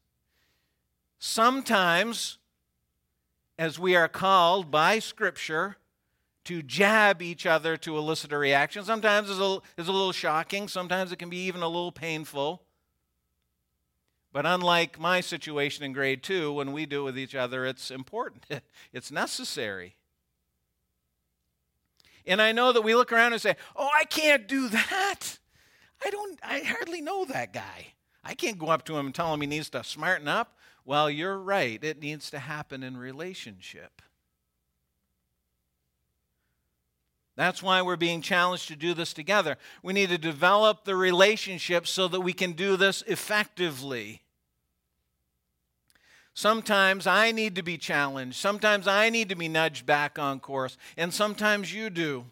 Sometimes, 1.19 2.39
as 3.59 3.79
we 3.79 3.97
are 3.97 4.09
called 4.09 4.71
by 4.71 4.99
Scripture 4.99 5.77
to 6.47 6.63
jab 6.63 7.23
each 7.23 7.47
other 7.47 7.77
to 7.79 7.97
elicit 7.97 8.33
a 8.33 8.39
reaction, 8.39 8.85
sometimes 8.85 9.31
it's 9.31 9.39
a, 9.39 9.59
it's 9.77 9.89
a 9.89 9.93
little 9.93 10.13
shocking, 10.13 10.69
sometimes 10.69 11.13
it 11.13 11.19
can 11.19 11.29
be 11.29 11.47
even 11.47 11.63
a 11.63 11.69
little 11.69 11.93
painful. 11.93 12.63
But 14.33 14.47
unlike 14.47 14.99
my 14.99 15.21
situation 15.21 15.85
in 15.85 15.93
grade 15.93 16.23
two, 16.23 16.53
when 16.53 16.73
we 16.73 16.87
do 16.87 17.03
it 17.03 17.05
with 17.05 17.19
each 17.19 17.35
other, 17.35 17.65
it's 17.65 17.91
important, 17.91 18.45
it's 18.93 19.11
necessary. 19.11 19.97
And 22.27 22.43
I 22.43 22.53
know 22.53 22.73
that 22.73 22.83
we 22.83 22.95
look 22.95 23.13
around 23.13 23.33
and 23.33 23.41
say, 23.41 23.57
Oh, 23.77 23.89
I 23.99 24.05
can't 24.05 24.49
do 24.49 24.69
that. 24.69 25.39
I 26.05 26.11
don't, 26.11 26.39
I 26.43 26.61
hardly 26.61 27.01
know 27.01 27.25
that 27.27 27.53
guy. 27.53 27.95
I 28.23 28.35
can't 28.35 28.59
go 28.59 28.67
up 28.67 28.85
to 28.87 28.97
him 28.97 29.07
and 29.07 29.15
tell 29.15 29.33
him 29.33 29.41
he 29.41 29.47
needs 29.47 29.71
to 29.71 29.85
smarten 29.85 30.29
up. 30.29 30.59
Well, 30.85 31.09
you're 31.09 31.39
right. 31.39 31.83
It 31.83 32.01
needs 32.01 32.31
to 32.31 32.39
happen 32.39 32.83
in 32.83 32.97
relationship. 32.97 34.03
That's 37.37 37.63
why 37.63 37.83
we're 37.83 37.97
being 37.97 38.23
challenged 38.23 38.69
to 38.69 38.77
do 38.77 38.95
this 38.95 39.13
together. 39.13 39.59
We 39.83 39.93
need 39.93 40.09
to 40.09 40.19
develop 40.19 40.85
the 40.85 40.97
relationship 40.97 41.87
so 41.87 42.09
that 42.09 42.21
we 42.21 42.33
can 42.33 42.53
do 42.53 42.77
this 42.77 43.03
effectively. 43.07 44.23
Sometimes 46.33 47.07
I 47.07 47.33
need 47.33 47.55
to 47.57 47.63
be 47.63 47.79
challenged. 47.79 48.37
Sometimes 48.37 48.89
I 48.89 49.11
need 49.11 49.29
to 49.29 49.35
be 49.35 49.49
nudged 49.49 49.87
back 49.87 50.19
on 50.19 50.41
course. 50.41 50.79
And 50.97 51.13
sometimes 51.13 51.73
you 51.73 51.91
do. 51.91 52.25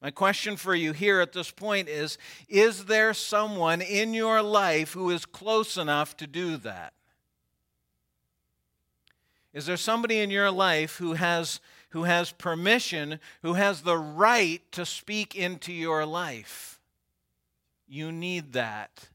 My 0.00 0.12
question 0.12 0.56
for 0.56 0.76
you 0.76 0.92
here 0.92 1.20
at 1.20 1.32
this 1.32 1.50
point 1.50 1.88
is 1.88 2.18
Is 2.48 2.84
there 2.84 3.12
someone 3.14 3.80
in 3.80 4.14
your 4.14 4.42
life 4.42 4.92
who 4.92 5.10
is 5.10 5.26
close 5.26 5.76
enough 5.76 6.16
to 6.18 6.26
do 6.26 6.56
that? 6.58 6.92
Is 9.52 9.66
there 9.66 9.76
somebody 9.76 10.20
in 10.20 10.30
your 10.30 10.50
life 10.50 10.96
who 10.96 11.14
has, 11.14 11.60
who 11.90 12.04
has 12.04 12.32
permission, 12.32 13.20
who 13.42 13.54
has 13.54 13.82
the 13.82 13.96
right 13.96 14.60
to 14.72 14.84
speak 14.84 15.34
into 15.34 15.72
your 15.72 16.04
life? 16.04 16.80
You 17.88 18.12
need 18.12 18.52
that. 18.52 19.08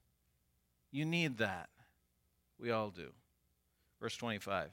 You 0.92 1.06
need 1.06 1.38
that. 1.38 1.70
We 2.60 2.72
all 2.72 2.90
do. 2.90 3.10
Verse 4.02 4.18
25. 4.18 4.70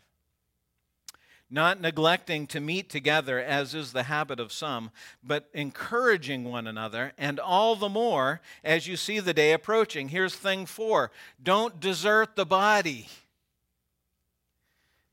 Not 1.53 1.81
neglecting 1.81 2.47
to 2.49 2.61
meet 2.61 2.89
together, 2.89 3.41
as 3.41 3.75
is 3.75 3.93
the 3.93 4.05
habit 4.05 4.39
of 4.39 4.53
some, 4.53 4.93
but 5.23 5.49
encouraging 5.53 6.45
one 6.45 6.69
another, 6.69 7.13
and 7.19 7.41
all 7.41 7.75
the 7.75 7.89
more 7.89 8.41
as 8.63 8.87
you 8.87 8.97
see 8.97 9.19
the 9.19 9.35
day 9.35 9.53
approaching. 9.53 10.09
Here's 10.09 10.37
thing 10.37 10.65
four 10.65 11.11
don't 11.43 11.81
desert 11.81 12.37
the 12.37 12.47
body. 12.47 13.09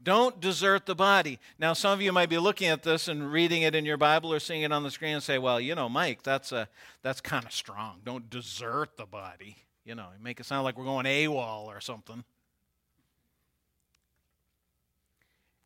Don't 0.08 0.40
desert 0.40 0.86
the 0.86 0.96
body. 0.96 1.38
Now, 1.60 1.74
some 1.74 1.92
of 1.92 2.02
you 2.02 2.14
might 2.14 2.30
be 2.30 2.38
looking 2.38 2.70
at 2.70 2.82
this 2.82 3.10
and 3.10 3.30
reading 3.30 3.64
it 3.64 3.76
in 3.76 3.84
your 3.84 3.98
Bible 3.98 4.32
or 4.32 4.40
seeing 4.40 4.62
it 4.62 4.72
on 4.72 4.84
the 4.84 4.90
screen 4.90 5.16
and 5.16 5.22
say, 5.22 5.38
well, 5.38 5.60
you 5.60 5.76
know, 5.76 5.90
Mike, 5.90 6.24
that's, 6.24 6.54
a, 6.54 6.70
that's 7.02 7.20
kind 7.20 7.44
of 7.44 7.52
strong. 7.52 7.98
Don't 8.06 8.30
desert 8.30 8.96
the 8.96 9.06
body. 9.06 9.58
You 9.84 9.96
know, 9.96 10.08
make 10.24 10.40
it 10.40 10.46
sound 10.46 10.64
like 10.64 10.78
we're 10.78 10.86
going 10.86 11.06
AWOL 11.06 11.66
or 11.66 11.82
something. 11.82 12.24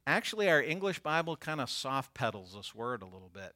Actually, 0.07 0.49
our 0.49 0.59
English 0.63 0.97
Bible 1.01 1.35
kind 1.35 1.61
of 1.61 1.69
soft 1.69 2.15
pedals 2.15 2.55
this 2.55 2.73
word 2.73 3.03
a 3.03 3.05
little 3.05 3.29
bit. 3.31 3.53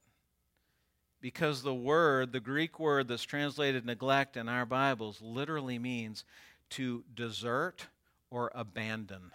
Because 1.20 1.64
the 1.64 1.74
word, 1.74 2.30
the 2.30 2.38
Greek 2.38 2.78
word 2.78 3.08
that's 3.08 3.24
translated 3.24 3.84
neglect 3.84 4.36
in 4.36 4.48
our 4.48 4.64
Bibles, 4.64 5.20
literally 5.20 5.80
means 5.80 6.22
to 6.70 7.02
desert 7.12 7.88
or 8.30 8.52
abandon. 8.54 9.32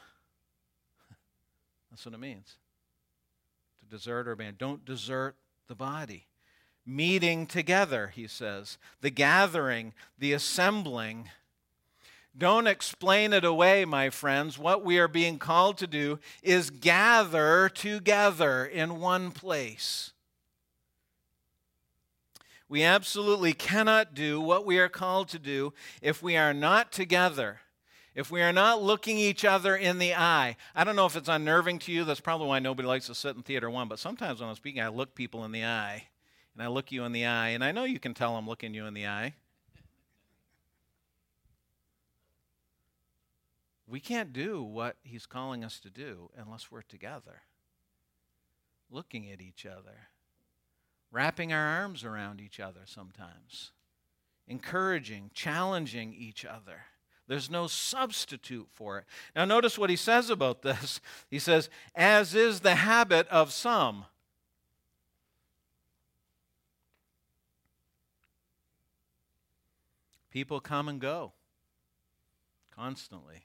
That's 1.91 2.05
what 2.05 2.15
it 2.15 2.19
means. 2.19 2.55
To 3.81 3.85
desert 3.85 4.27
or 4.27 4.31
abandon. 4.31 4.55
Don't 4.57 4.85
desert 4.85 5.35
the 5.67 5.75
body. 5.75 6.25
Meeting 6.85 7.45
together, 7.45 8.07
he 8.07 8.25
says. 8.25 8.79
The 9.01 9.11
gathering, 9.11 9.93
the 10.17 10.33
assembling 10.33 11.29
don't 12.37 12.67
explain 12.67 13.33
it 13.33 13.43
away, 13.43 13.83
my 13.83 14.09
friends. 14.09 14.57
What 14.57 14.85
we 14.85 14.99
are 14.99 15.09
being 15.09 15.37
called 15.37 15.77
to 15.79 15.87
do 15.87 16.19
is 16.41 16.69
gather 16.69 17.67
together 17.67 18.65
in 18.65 18.99
one 19.01 19.31
place. 19.31 20.13
We 22.69 22.83
absolutely 22.83 23.51
cannot 23.51 24.13
do 24.13 24.39
what 24.39 24.65
we 24.65 24.79
are 24.79 24.87
called 24.87 25.27
to 25.29 25.39
do 25.39 25.73
if 26.01 26.23
we 26.23 26.37
are 26.37 26.53
not 26.53 26.93
together, 26.93 27.59
if 28.13 28.29
we 28.29 28.41
are 28.41 28.53
not 28.53 28.81
looking 28.81 29.17
each 29.17 29.45
other 29.45 29.75
in 29.75 29.99
the 29.99 30.15
eye. 30.15 30.57
I 30.75 30.83
don't 30.83 30.95
know 30.95 31.05
if 31.05 31.15
it's 31.15 31.29
unnerving 31.29 31.79
to 31.79 31.91
you. 31.91 32.03
That's 32.03 32.19
probably 32.19 32.47
why 32.47 32.59
nobody 32.59 32.87
likes 32.87 33.07
to 33.07 33.15
sit 33.15 33.35
in 33.35 33.43
theater 33.43 33.69
one, 33.69 33.87
but 33.87 33.99
sometimes 33.99 34.39
when 34.39 34.49
I'm 34.49 34.55
speaking, 34.55 34.81
I 34.81 34.89
look 34.89 35.15
people 35.15 35.45
in 35.45 35.51
the 35.51 35.65
eye. 35.65 36.07
And 36.53 36.61
I 36.61 36.67
look 36.67 36.91
you 36.91 37.05
in 37.05 37.13
the 37.13 37.25
eye, 37.25 37.49
and 37.49 37.63
I 37.63 37.71
know 37.71 37.85
you 37.85 37.99
can 37.99 38.13
tell 38.13 38.35
I'm 38.35 38.47
looking 38.47 38.73
you 38.73 38.85
in 38.85 38.93
the 38.93 39.07
eye. 39.07 39.35
We 43.87 43.99
can't 43.99 44.33
do 44.33 44.61
what 44.61 44.97
he's 45.03 45.25
calling 45.25 45.63
us 45.63 45.79
to 45.79 45.89
do 45.89 46.29
unless 46.37 46.71
we're 46.71 46.81
together, 46.81 47.43
looking 48.89 49.29
at 49.29 49.41
each 49.41 49.65
other, 49.65 50.07
wrapping 51.11 51.51
our 51.51 51.67
arms 51.81 52.03
around 52.03 52.41
each 52.41 52.59
other 52.59 52.81
sometimes, 52.85 53.71
encouraging, 54.47 55.31
challenging 55.33 56.13
each 56.13 56.45
other. 56.45 56.83
There's 57.27 57.49
no 57.49 57.67
substitute 57.67 58.67
for 58.71 58.97
it. 58.97 59.05
Now, 59.35 59.45
notice 59.45 59.77
what 59.77 59.89
he 59.89 59.95
says 59.95 60.29
about 60.29 60.61
this. 60.63 60.99
He 61.29 61.39
says, 61.39 61.69
as 61.95 62.35
is 62.35 62.61
the 62.61 62.75
habit 62.75 63.27
of 63.29 63.51
some. 63.51 64.05
People 70.29 70.61
come 70.61 70.87
and 70.87 70.99
go 70.99 71.33
constantly 72.73 73.43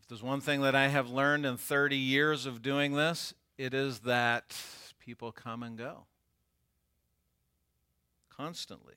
If 0.00 0.06
there's 0.08 0.22
one 0.22 0.40
thing 0.40 0.62
that 0.62 0.74
I 0.74 0.86
have 0.86 1.10
learned 1.10 1.44
in 1.44 1.56
30 1.56 1.96
years 1.96 2.46
of 2.46 2.62
doing 2.62 2.94
this, 2.94 3.34
it 3.58 3.74
is 3.74 4.00
that 4.00 4.56
people 5.00 5.32
come 5.32 5.62
and 5.62 5.76
go 5.76 6.06
constantly. 8.30 8.94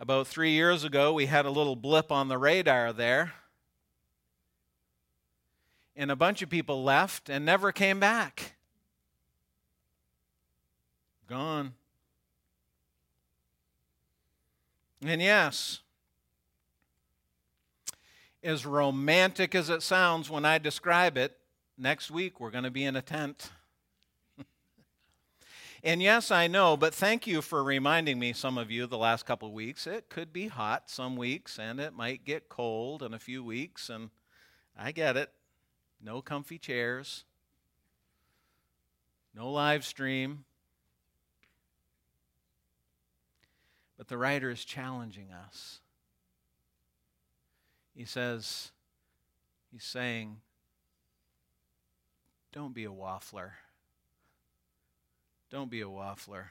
About 0.00 0.26
three 0.26 0.52
years 0.52 0.82
ago, 0.82 1.12
we 1.12 1.26
had 1.26 1.44
a 1.44 1.50
little 1.50 1.76
blip 1.76 2.10
on 2.10 2.28
the 2.28 2.38
radar 2.38 2.90
there. 2.90 3.34
And 5.94 6.10
a 6.10 6.16
bunch 6.16 6.40
of 6.40 6.48
people 6.48 6.82
left 6.82 7.28
and 7.28 7.44
never 7.44 7.70
came 7.70 8.00
back. 8.00 8.54
Gone. 11.26 11.74
And 15.04 15.20
yes, 15.20 15.80
as 18.42 18.64
romantic 18.64 19.54
as 19.54 19.68
it 19.68 19.82
sounds 19.82 20.30
when 20.30 20.46
I 20.46 20.56
describe 20.56 21.18
it, 21.18 21.36
next 21.76 22.10
week 22.10 22.40
we're 22.40 22.50
going 22.50 22.64
to 22.64 22.70
be 22.70 22.84
in 22.84 22.96
a 22.96 23.02
tent. 23.02 23.50
And 25.82 26.02
yes, 26.02 26.30
I 26.30 26.46
know, 26.46 26.76
but 26.76 26.94
thank 26.94 27.26
you 27.26 27.42
for 27.42 27.64
reminding 27.64 28.18
me, 28.18 28.32
some 28.32 28.58
of 28.58 28.70
you, 28.70 28.86
the 28.86 28.98
last 28.98 29.24
couple 29.24 29.48
of 29.48 29.54
weeks. 29.54 29.86
It 29.86 30.08
could 30.08 30.32
be 30.32 30.48
hot 30.48 30.90
some 30.90 31.16
weeks, 31.16 31.58
and 31.58 31.80
it 31.80 31.94
might 31.94 32.24
get 32.24 32.48
cold 32.48 33.02
in 33.02 33.14
a 33.14 33.18
few 33.18 33.42
weeks, 33.42 33.88
and 33.88 34.10
I 34.78 34.92
get 34.92 35.16
it. 35.16 35.30
No 36.02 36.22
comfy 36.22 36.58
chairs, 36.58 37.24
no 39.34 39.50
live 39.50 39.84
stream. 39.84 40.44
But 43.98 44.08
the 44.08 44.16
writer 44.16 44.50
is 44.50 44.64
challenging 44.64 45.28
us. 45.30 45.80
He 47.94 48.06
says, 48.06 48.72
he's 49.70 49.84
saying, 49.84 50.38
don't 52.50 52.72
be 52.72 52.86
a 52.86 52.90
waffler. 52.90 53.50
Don't 55.50 55.70
be 55.70 55.80
a 55.80 55.86
waffler. 55.86 56.46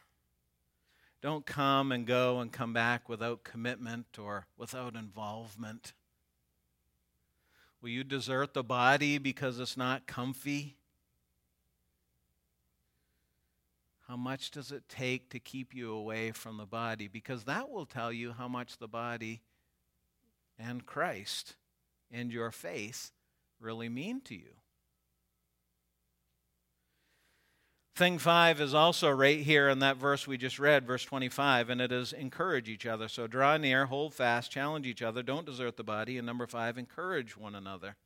Don't 1.21 1.45
come 1.45 1.91
and 1.91 2.05
go 2.05 2.39
and 2.39 2.51
come 2.51 2.73
back 2.73 3.09
without 3.09 3.43
commitment 3.43 4.05
or 4.17 4.45
without 4.57 4.95
involvement. 4.95 5.93
Will 7.81 7.89
you 7.89 8.03
desert 8.03 8.53
the 8.53 8.63
body 8.63 9.17
because 9.17 9.59
it's 9.59 9.77
not 9.77 10.05
comfy? 10.05 10.75
How 14.07 14.17
much 14.17 14.51
does 14.51 14.71
it 14.71 14.89
take 14.89 15.29
to 15.29 15.39
keep 15.39 15.73
you 15.73 15.93
away 15.93 16.31
from 16.31 16.57
the 16.57 16.65
body? 16.65 17.07
Because 17.07 17.43
that 17.43 17.69
will 17.69 17.85
tell 17.85 18.12
you 18.12 18.33
how 18.33 18.47
much 18.47 18.77
the 18.77 18.88
body 18.88 19.41
and 20.57 20.85
Christ 20.85 21.55
and 22.12 22.31
your 22.31 22.51
faith 22.51 23.12
really 23.59 23.88
mean 23.88 24.21
to 24.21 24.35
you. 24.35 24.55
Thing 27.99 28.17
five 28.17 28.62
is 28.62 28.73
also 28.73 29.09
right 29.09 29.41
here 29.41 29.67
in 29.67 29.79
that 29.79 29.97
verse 29.97 30.25
we 30.25 30.38
just 30.38 30.57
read, 30.57 30.88
verse 30.88 31.03
25, 31.03 31.69
and 31.69 31.81
it 31.81 31.91
is 31.91 32.13
encourage 32.13 32.69
each 32.69 32.85
other. 32.85 33.09
So 33.09 33.27
draw 33.27 33.57
near, 33.57 33.88
hold 33.88 34.13
fast, 34.13 34.51
challenge 34.51 34.88
each 34.88 35.01
other, 35.01 35.21
don't 35.21 35.45
desert 35.45 35.75
the 35.75 35.83
body. 35.83 36.17
And 36.17 36.25
number 36.25 36.47
five, 36.47 36.77
encourage 36.77 37.35
one 37.35 37.55
another. 37.55 37.97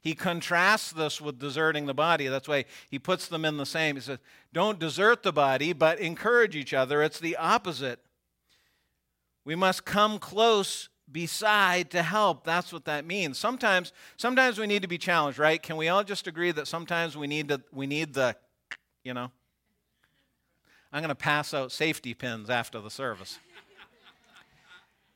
He 0.00 0.14
contrasts 0.14 0.90
this 0.90 1.20
with 1.20 1.38
deserting 1.38 1.84
the 1.84 1.92
body. 1.92 2.28
That's 2.28 2.48
why 2.48 2.64
he 2.88 2.98
puts 2.98 3.28
them 3.28 3.44
in 3.44 3.58
the 3.58 3.66
same. 3.66 3.96
He 3.96 4.00
says, 4.00 4.20
don't 4.54 4.78
desert 4.78 5.22
the 5.22 5.34
body, 5.34 5.74
but 5.74 6.00
encourage 6.00 6.56
each 6.56 6.72
other. 6.72 7.02
It's 7.02 7.20
the 7.20 7.36
opposite. 7.36 8.00
We 9.44 9.54
must 9.54 9.84
come 9.84 10.18
close 10.18 10.88
beside 11.12 11.90
to 11.90 12.02
help. 12.02 12.44
That's 12.44 12.72
what 12.72 12.86
that 12.86 13.04
means. 13.04 13.38
Sometimes, 13.38 13.92
sometimes 14.16 14.58
we 14.58 14.66
need 14.66 14.80
to 14.80 14.88
be 14.88 14.96
challenged, 14.96 15.38
right? 15.38 15.62
Can 15.62 15.76
we 15.76 15.88
all 15.88 16.04
just 16.04 16.26
agree 16.26 16.52
that 16.52 16.66
sometimes 16.66 17.18
we 17.18 17.26
need 17.26 17.48
to, 17.48 17.60
we 17.70 17.86
need 17.86 18.14
the 18.14 18.34
you 19.06 19.14
know. 19.14 19.30
I'm 20.92 21.00
going 21.00 21.10
to 21.10 21.14
pass 21.14 21.54
out 21.54 21.70
safety 21.70 22.12
pins 22.12 22.50
after 22.50 22.80
the 22.80 22.90
service. 22.90 23.38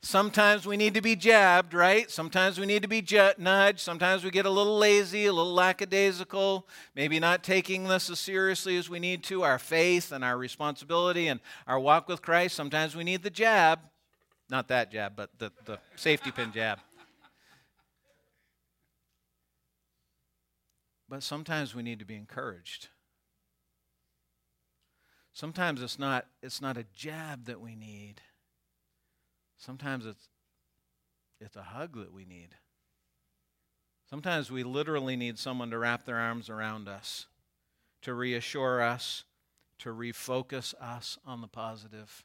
Sometimes 0.03 0.65
we 0.65 0.77
need 0.77 0.95
to 0.95 1.03
be 1.03 1.17
jabbed, 1.17 1.75
right? 1.75 2.11
Sometimes 2.11 2.59
we 2.59 2.67
need 2.67 2.83
to 2.83 2.89
be 2.89 3.05
nudged. 3.37 3.81
Sometimes 3.81 4.25
we 4.25 4.31
get 4.31 4.47
a 4.47 4.51
little 4.51 4.79
lazy, 4.79 5.27
a 5.27 5.33
little 5.33 5.53
lackadaisical, 5.53 6.67
maybe 6.95 7.19
not 7.19 7.43
taking 7.43 7.85
this 7.85 8.09
as 8.09 8.19
seriously 8.21 8.79
as 8.79 8.89
we 8.89 8.99
need 8.99 9.25
to, 9.25 9.43
our 9.43 9.59
faith 9.59 10.13
and 10.13 10.25
our 10.25 10.39
responsibility 10.39 11.27
and 11.27 11.41
our 11.67 11.79
walk 11.79 12.09
with 12.09 12.23
Christ. 12.23 12.55
Sometimes 12.55 12.95
we 12.95 13.05
need 13.05 13.23
the 13.23 13.31
jab. 13.31 13.81
Not 14.49 14.69
that 14.69 14.91
jab, 14.93 15.17
but 15.17 15.31
the, 15.39 15.53
the 15.67 15.79
safety 15.97 16.31
pin 16.31 16.53
jab. 16.53 16.79
But 21.09 21.25
sometimes 21.25 21.75
we 21.75 21.83
need 21.83 21.99
to 21.99 22.05
be 22.05 22.15
encouraged. 22.15 22.89
Sometimes 25.33 25.83
it's 25.83 25.99
not, 25.99 26.27
it's 26.43 26.61
not 26.61 26.77
a 26.77 26.85
jab 26.95 27.47
that 27.47 27.61
we 27.61 27.75
need. 27.75 28.21
Sometimes 29.57 30.07
it's, 30.07 30.29
it's 31.41 31.57
a 31.57 31.63
hug 31.63 31.97
that 31.97 32.13
we 32.13 32.25
need. 32.25 32.57
Sometimes 34.09 34.51
we 34.51 34.65
literally 34.65 35.17
need 35.17 35.39
someone 35.39 35.71
to 35.71 35.79
wrap 35.79 36.05
their 36.05 36.17
arms 36.17 36.51
around 36.51 36.89
us, 36.89 37.27
to 38.03 38.13
reassure 38.13 38.83
us, 38.83 39.25
to 39.79 39.91
refocus 39.91 40.75
us 40.81 41.17
on 41.25 41.41
the 41.41 41.47
positive. 41.47 42.25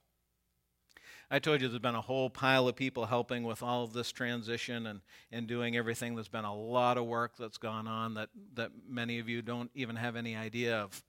I 1.30 1.40
told 1.40 1.62
you 1.62 1.68
there's 1.68 1.80
been 1.80 1.96
a 1.96 2.02
whole 2.02 2.30
pile 2.30 2.68
of 2.68 2.76
people 2.76 3.06
helping 3.06 3.44
with 3.44 3.64
all 3.64 3.84
of 3.84 3.94
this 3.94 4.12
transition 4.12 4.88
and, 4.88 5.02
and 5.32 5.48
doing 5.48 5.76
everything. 5.76 6.16
There's 6.16 6.28
been 6.28 6.46
a 6.46 6.56
lot 6.56 6.98
of 6.98 7.06
work 7.06 7.34
that's 7.38 7.58
gone 7.58 7.88
on 7.88 8.16
that, 8.16 8.30
that 8.54 8.72
many 8.88 9.20
of 9.20 9.30
you 9.30 9.42
don't 9.42 9.72
even 9.74 9.96
have 9.96 10.16
any 10.16 10.36
idea 10.36 10.78
of 10.78 11.04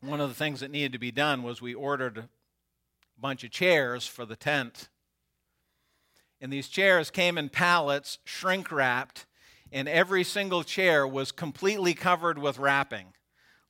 one 0.00 0.20
of 0.20 0.28
the 0.28 0.34
things 0.34 0.60
that 0.60 0.70
needed 0.70 0.92
to 0.92 0.98
be 0.98 1.10
done 1.10 1.42
was 1.42 1.60
we 1.60 1.74
ordered 1.74 2.18
a 2.18 2.28
bunch 3.18 3.44
of 3.44 3.50
chairs 3.50 4.06
for 4.06 4.24
the 4.24 4.36
tent. 4.36 4.88
And 6.40 6.52
these 6.52 6.68
chairs 6.68 7.10
came 7.10 7.36
in 7.36 7.50
pallets, 7.50 8.18
shrink 8.24 8.72
wrapped, 8.72 9.26
and 9.70 9.88
every 9.88 10.24
single 10.24 10.64
chair 10.64 11.06
was 11.06 11.32
completely 11.32 11.92
covered 11.92 12.38
with 12.38 12.58
wrapping. 12.58 13.08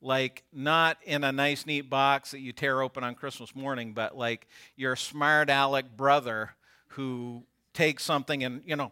Like, 0.01 0.43
not 0.51 0.97
in 1.03 1.23
a 1.23 1.31
nice, 1.31 1.65
neat 1.65 1.89
box 1.89 2.31
that 2.31 2.39
you 2.39 2.53
tear 2.53 2.81
open 2.81 3.03
on 3.03 3.13
Christmas 3.13 3.55
morning, 3.55 3.93
but 3.93 4.17
like 4.17 4.47
your 4.75 4.95
smart 4.95 5.49
aleck 5.49 5.95
brother 5.95 6.51
who 6.87 7.43
takes 7.73 8.03
something 8.03 8.43
and, 8.43 8.63
you 8.65 8.75
know, 8.75 8.91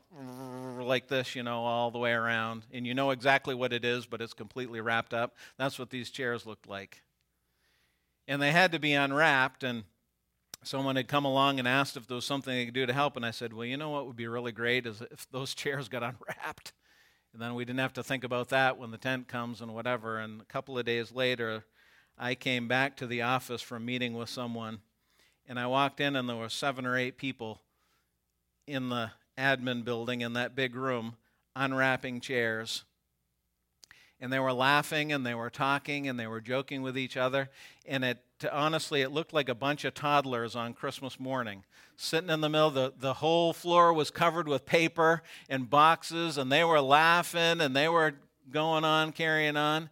like 0.83 1.07
this, 1.07 1.35
you 1.35 1.41
know, 1.41 1.63
all 1.63 1.89
the 1.89 1.97
way 1.97 2.11
around, 2.11 2.65
and 2.71 2.85
you 2.85 2.93
know 2.93 3.09
exactly 3.11 3.55
what 3.55 3.73
it 3.73 3.83
is, 3.83 4.05
but 4.05 4.21
it's 4.21 4.33
completely 4.33 4.81
wrapped 4.81 5.13
up. 5.13 5.35
That's 5.57 5.79
what 5.79 5.89
these 5.89 6.09
chairs 6.11 6.45
looked 6.45 6.67
like 6.67 7.01
and 8.29 8.41
they 8.41 8.51
had 8.51 8.71
to 8.71 8.79
be 8.79 8.93
unwrapped. 8.93 9.63
And 9.63 9.83
someone 10.63 10.95
had 10.95 11.07
come 11.09 11.25
along 11.25 11.59
and 11.59 11.67
asked 11.67 11.97
if 11.97 12.07
there 12.07 12.15
was 12.15 12.25
something 12.25 12.53
they 12.53 12.65
could 12.65 12.73
do 12.73 12.85
to 12.85 12.93
help. 12.93 13.17
And 13.17 13.25
I 13.25 13.31
said, 13.31 13.51
Well, 13.51 13.65
you 13.65 13.75
know 13.75 13.89
what 13.89 14.05
would 14.07 14.15
be 14.15 14.27
really 14.27 14.53
great 14.53 14.85
is 14.85 15.01
if 15.11 15.29
those 15.31 15.53
chairs 15.55 15.89
got 15.89 16.03
unwrapped. 16.03 16.71
And 17.33 17.41
then 17.41 17.55
we 17.55 17.65
didn't 17.65 17.79
have 17.79 17.93
to 17.93 18.03
think 18.03 18.23
about 18.23 18.49
that 18.49 18.77
when 18.77 18.91
the 18.91 18.97
tent 18.97 19.27
comes 19.27 19.59
and 19.61 19.73
whatever. 19.73 20.19
And 20.19 20.41
a 20.41 20.45
couple 20.45 20.77
of 20.77 20.85
days 20.85 21.11
later, 21.11 21.65
I 22.17 22.35
came 22.35 22.67
back 22.67 22.95
to 22.97 23.07
the 23.07 23.21
office 23.21 23.61
from 23.61 23.85
meeting 23.85 24.13
with 24.13 24.29
someone. 24.29 24.79
And 25.47 25.59
I 25.59 25.67
walked 25.67 25.99
in, 25.99 26.15
and 26.15 26.29
there 26.29 26.35
were 26.35 26.49
seven 26.49 26.85
or 26.85 26.97
eight 26.97 27.17
people 27.17 27.61
in 28.67 28.89
the 28.89 29.11
admin 29.37 29.83
building 29.83 30.21
in 30.21 30.33
that 30.33 30.55
big 30.55 30.75
room 30.75 31.15
unwrapping 31.55 32.19
chairs 32.21 32.83
and 34.21 34.31
they 34.31 34.39
were 34.39 34.53
laughing 34.53 35.11
and 35.11 35.25
they 35.25 35.33
were 35.33 35.49
talking 35.49 36.07
and 36.07 36.19
they 36.19 36.27
were 36.27 36.41
joking 36.41 36.81
with 36.81 36.97
each 36.97 37.17
other. 37.17 37.49
And 37.85 38.03
it 38.03 38.19
honestly, 38.51 39.01
it 39.01 39.11
looked 39.11 39.33
like 39.33 39.49
a 39.49 39.55
bunch 39.55 39.83
of 39.85 39.93
toddlers 39.93 40.55
on 40.55 40.73
Christmas 40.73 41.19
morning 41.19 41.63
sitting 41.97 42.29
in 42.29 42.41
the 42.41 42.49
middle. 42.49 42.69
The, 42.69 42.93
the 42.97 43.15
whole 43.15 43.53
floor 43.53 43.93
was 43.93 44.09
covered 44.09 44.47
with 44.47 44.65
paper 44.65 45.21
and 45.49 45.69
boxes, 45.69 46.37
and 46.37 46.51
they 46.51 46.63
were 46.63 46.81
laughing 46.81 47.59
and 47.61 47.75
they 47.75 47.89
were 47.89 48.13
going 48.49 48.85
on, 48.85 49.11
carrying 49.11 49.57
on. 49.57 49.89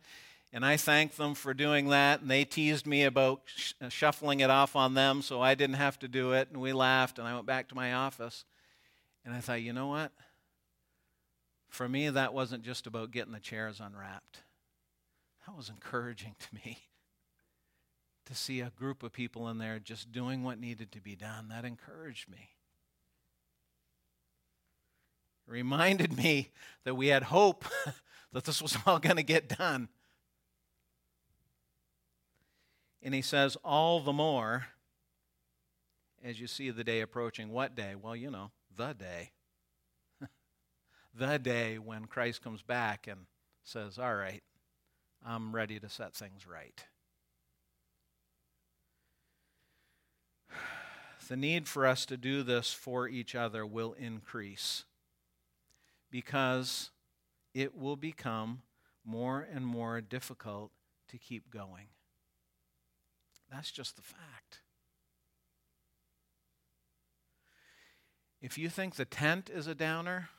And 0.53 0.65
I 0.65 0.77
thanked 0.77 1.17
them 1.17 1.35
for 1.35 1.53
doing 1.53 1.89
that, 1.89 2.21
and 2.21 2.31
they 2.31 2.45
teased 2.45 2.87
me 2.87 3.03
about 3.03 3.41
sh- 3.45 3.73
uh, 3.81 3.89
shuffling 3.89 4.39
it 4.39 4.49
off 4.49 4.77
on 4.77 4.93
them 4.93 5.21
so 5.21 5.41
I 5.41 5.55
didn't 5.55 5.75
have 5.75 5.99
to 5.99 6.07
do 6.07 6.31
it. 6.31 6.47
And 6.51 6.61
we 6.61 6.71
laughed, 6.71 7.19
and 7.19 7.27
I 7.27 7.33
went 7.33 7.45
back 7.45 7.67
to 7.69 7.75
my 7.75 7.93
office. 7.93 8.45
And 9.25 9.35
I 9.35 9.41
thought, 9.41 9.61
you 9.61 9.73
know 9.73 9.87
what? 9.87 10.13
For 11.77 11.87
me, 11.87 12.09
that 12.09 12.33
wasn't 12.33 12.63
just 12.63 12.87
about 12.87 13.11
getting 13.11 13.33
the 13.33 13.39
chairs 13.39 13.79
unwrapped. 13.79 14.39
That 15.45 15.55
was 15.55 15.69
encouraging 15.69 16.33
to 16.39 16.47
me 16.55 16.79
to 18.25 18.33
see 18.33 18.61
a 18.61 18.71
group 18.75 19.03
of 19.03 19.13
people 19.13 19.47
in 19.47 19.59
there 19.59 19.77
just 19.77 20.11
doing 20.11 20.43
what 20.43 20.59
needed 20.59 20.91
to 20.93 21.01
be 21.01 21.15
done. 21.15 21.49
That 21.49 21.65
encouraged 21.65 22.31
me. 22.31 22.49
It 25.47 25.51
reminded 25.51 26.17
me 26.17 26.49
that 26.83 26.95
we 26.95 27.09
had 27.09 27.21
hope 27.21 27.63
that 28.33 28.43
this 28.43 28.59
was 28.59 28.75
all 28.87 28.97
going 28.97 29.17
to 29.17 29.21
get 29.21 29.47
done. 29.47 29.87
And 33.03 33.13
he 33.13 33.21
says, 33.21 33.55
all 33.63 33.99
the 33.99 34.13
more 34.13 34.65
as 36.25 36.39
you 36.39 36.47
see 36.47 36.71
the 36.71 36.83
day 36.83 37.01
approaching. 37.01 37.49
What 37.49 37.75
day? 37.75 37.93
Well, 37.93 38.15
you 38.15 38.31
know, 38.31 38.49
the 38.75 38.93
day 38.93 39.29
the 41.17 41.37
day 41.37 41.77
when 41.77 42.05
Christ 42.05 42.43
comes 42.43 42.61
back 42.61 43.07
and 43.07 43.21
says, 43.63 43.97
All 43.97 44.15
right, 44.15 44.43
I'm 45.25 45.53
ready 45.53 45.79
to 45.79 45.89
set 45.89 46.13
things 46.13 46.45
right. 46.47 46.85
The 51.27 51.35
need 51.35 51.67
for 51.67 51.85
us 51.85 52.05
to 52.05 52.15
do 52.15 52.41
this 52.41 52.71
for 52.71 53.09
each 53.09 53.35
other 53.35 53.65
will 53.65 53.93
increase 53.99 54.85
because 56.09 56.91
it 57.53 57.75
will 57.75 57.97
become 57.97 58.61
more 59.03 59.45
and 59.53 59.65
more 59.65 59.99
difficult 59.99 60.71
to 61.09 61.17
keep 61.17 61.49
going. 61.49 61.87
That's 63.51 63.71
just 63.71 63.97
the 63.97 64.01
fact. 64.01 64.61
If 68.41 68.57
you 68.57 68.69
think 68.69 68.95
the 68.95 69.03
tent 69.03 69.49
is 69.53 69.67
a 69.67 69.75
downer, 69.75 70.29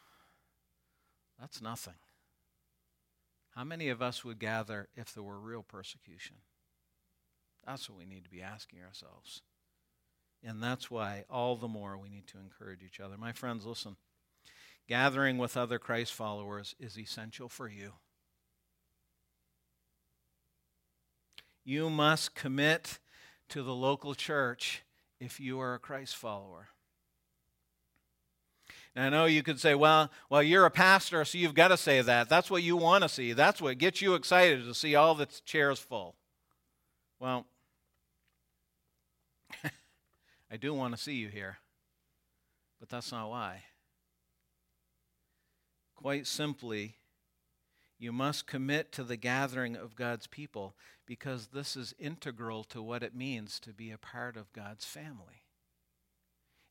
that's 1.39 1.63
nothing. 1.63 1.95
How 3.55 3.65
many 3.65 3.89
of 3.89 4.03
us 4.03 4.25
would 4.25 4.39
gather 4.39 4.89
if 4.95 5.13
there 5.13 5.23
were 5.23 5.39
real 5.39 5.63
persecution? 5.63 6.37
That's 7.67 7.89
what 7.89 7.99
we 7.99 8.07
need 8.07 8.25
to 8.25 8.31
be 8.31 8.43
asking 8.43 8.81
ourselves. 8.83 9.43
And 10.45 10.63
that's 10.63 10.91
why 10.91 11.25
all 11.29 11.57
the 11.57 11.69
more 11.69 11.99
we 11.99 12.09
need 12.09 12.27
to 12.29 12.39
encourage 12.39 12.83
each 12.83 13.01
other. 13.01 13.17
My 13.17 13.33
friends, 13.33 13.67
listen. 13.67 13.97
Gathering 14.89 15.37
with 15.39 15.57
other 15.57 15.79
Christ 15.79 16.13
followers 16.15 16.75
is 16.79 16.99
essential 16.99 17.49
for 17.49 17.69
you. 17.69 17.95
You 21.65 21.91
must 21.91 22.35
commit 22.35 22.99
to 23.51 23.63
the 23.63 23.75
local 23.75 24.15
church 24.15 24.83
if 25.21 25.41
you 25.41 25.61
are 25.61 25.75
a 25.75 25.79
Christ 25.79 26.17
follower. 26.17 26.69
And 28.99 29.07
I 29.07 29.17
know 29.17 29.27
you 29.27 29.45
could 29.45 29.61
say, 29.61 29.77
well, 29.77 30.11
well, 30.29 30.43
you're 30.43 30.67
a 30.67 30.73
pastor, 30.73 31.25
so 31.25 31.39
you've 31.39 31.55
got 31.55 31.69
to 31.69 31.77
say 31.77 32.03
that. 32.03 32.29
That's 32.29 32.51
what 32.51 32.65
you 32.65 32.77
want 32.77 33.05
to 33.05 33.09
see. 33.09 33.33
That's 33.33 33.63
what 33.63 33.79
gets 33.79 34.03
you 34.03 34.15
excited 34.15 34.65
to 34.65 34.75
see 34.75 34.97
all 34.97 35.15
the 35.15 35.27
chairs 35.45 35.79
full. 35.79 36.17
Well, 37.21 37.47
I 40.51 40.57
do 40.57 40.75
want 40.75 40.97
to 40.97 41.01
see 41.01 41.13
you 41.13 41.29
here, 41.29 41.59
but 42.81 42.89
that's 42.89 43.13
not 43.13 43.31
why. 43.31 43.63
Quite 45.95 46.27
simply, 46.27 46.97
you 48.01 48.11
must 48.11 48.49
commit 48.49 48.91
to 48.91 49.05
the 49.05 49.17
gathering 49.17 49.77
of 49.77 49.95
God's 49.95 50.27
people 50.27 50.75
because 51.07 51.51
this 51.53 51.77
is 51.77 51.95
integral 52.01 52.65
to 52.65 52.83
what 52.83 53.05
it 53.05 53.15
means 53.15 53.61
to 53.61 53.73
be 53.73 53.93
a 53.93 53.97
part 53.99 54.37
of 54.37 54.53
God's 54.53 54.85
family. 54.85 55.45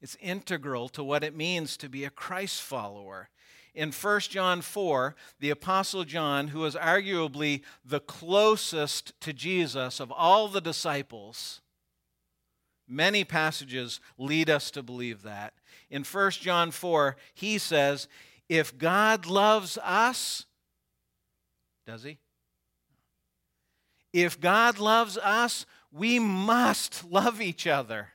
It's 0.01 0.17
integral 0.21 0.89
to 0.89 1.03
what 1.03 1.23
it 1.23 1.35
means 1.35 1.77
to 1.77 1.89
be 1.89 2.03
a 2.03 2.09
Christ 2.09 2.61
follower. 2.61 3.29
In 3.73 3.91
1 3.91 4.19
John 4.21 4.61
4, 4.61 5.15
the 5.39 5.49
Apostle 5.49 6.03
John, 6.03 6.49
who 6.49 6.59
was 6.59 6.75
arguably 6.75 7.61
the 7.85 7.99
closest 7.99 9.19
to 9.21 9.33
Jesus 9.33 9.99
of 9.99 10.11
all 10.11 10.47
the 10.47 10.61
disciples, 10.61 11.61
many 12.87 13.23
passages 13.23 13.99
lead 14.17 14.49
us 14.49 14.71
to 14.71 14.83
believe 14.83 15.23
that. 15.23 15.53
In 15.89 16.03
1 16.03 16.31
John 16.31 16.71
4, 16.71 17.15
he 17.33 17.57
says, 17.57 18.07
If 18.49 18.77
God 18.77 19.25
loves 19.25 19.77
us, 19.83 20.45
does 21.85 22.03
he? 22.03 22.19
If 24.13 24.39
God 24.39 24.79
loves 24.79 25.17
us, 25.17 25.65
we 25.91 26.17
must 26.19 27.03
love 27.05 27.41
each 27.41 27.67
other. 27.67 28.09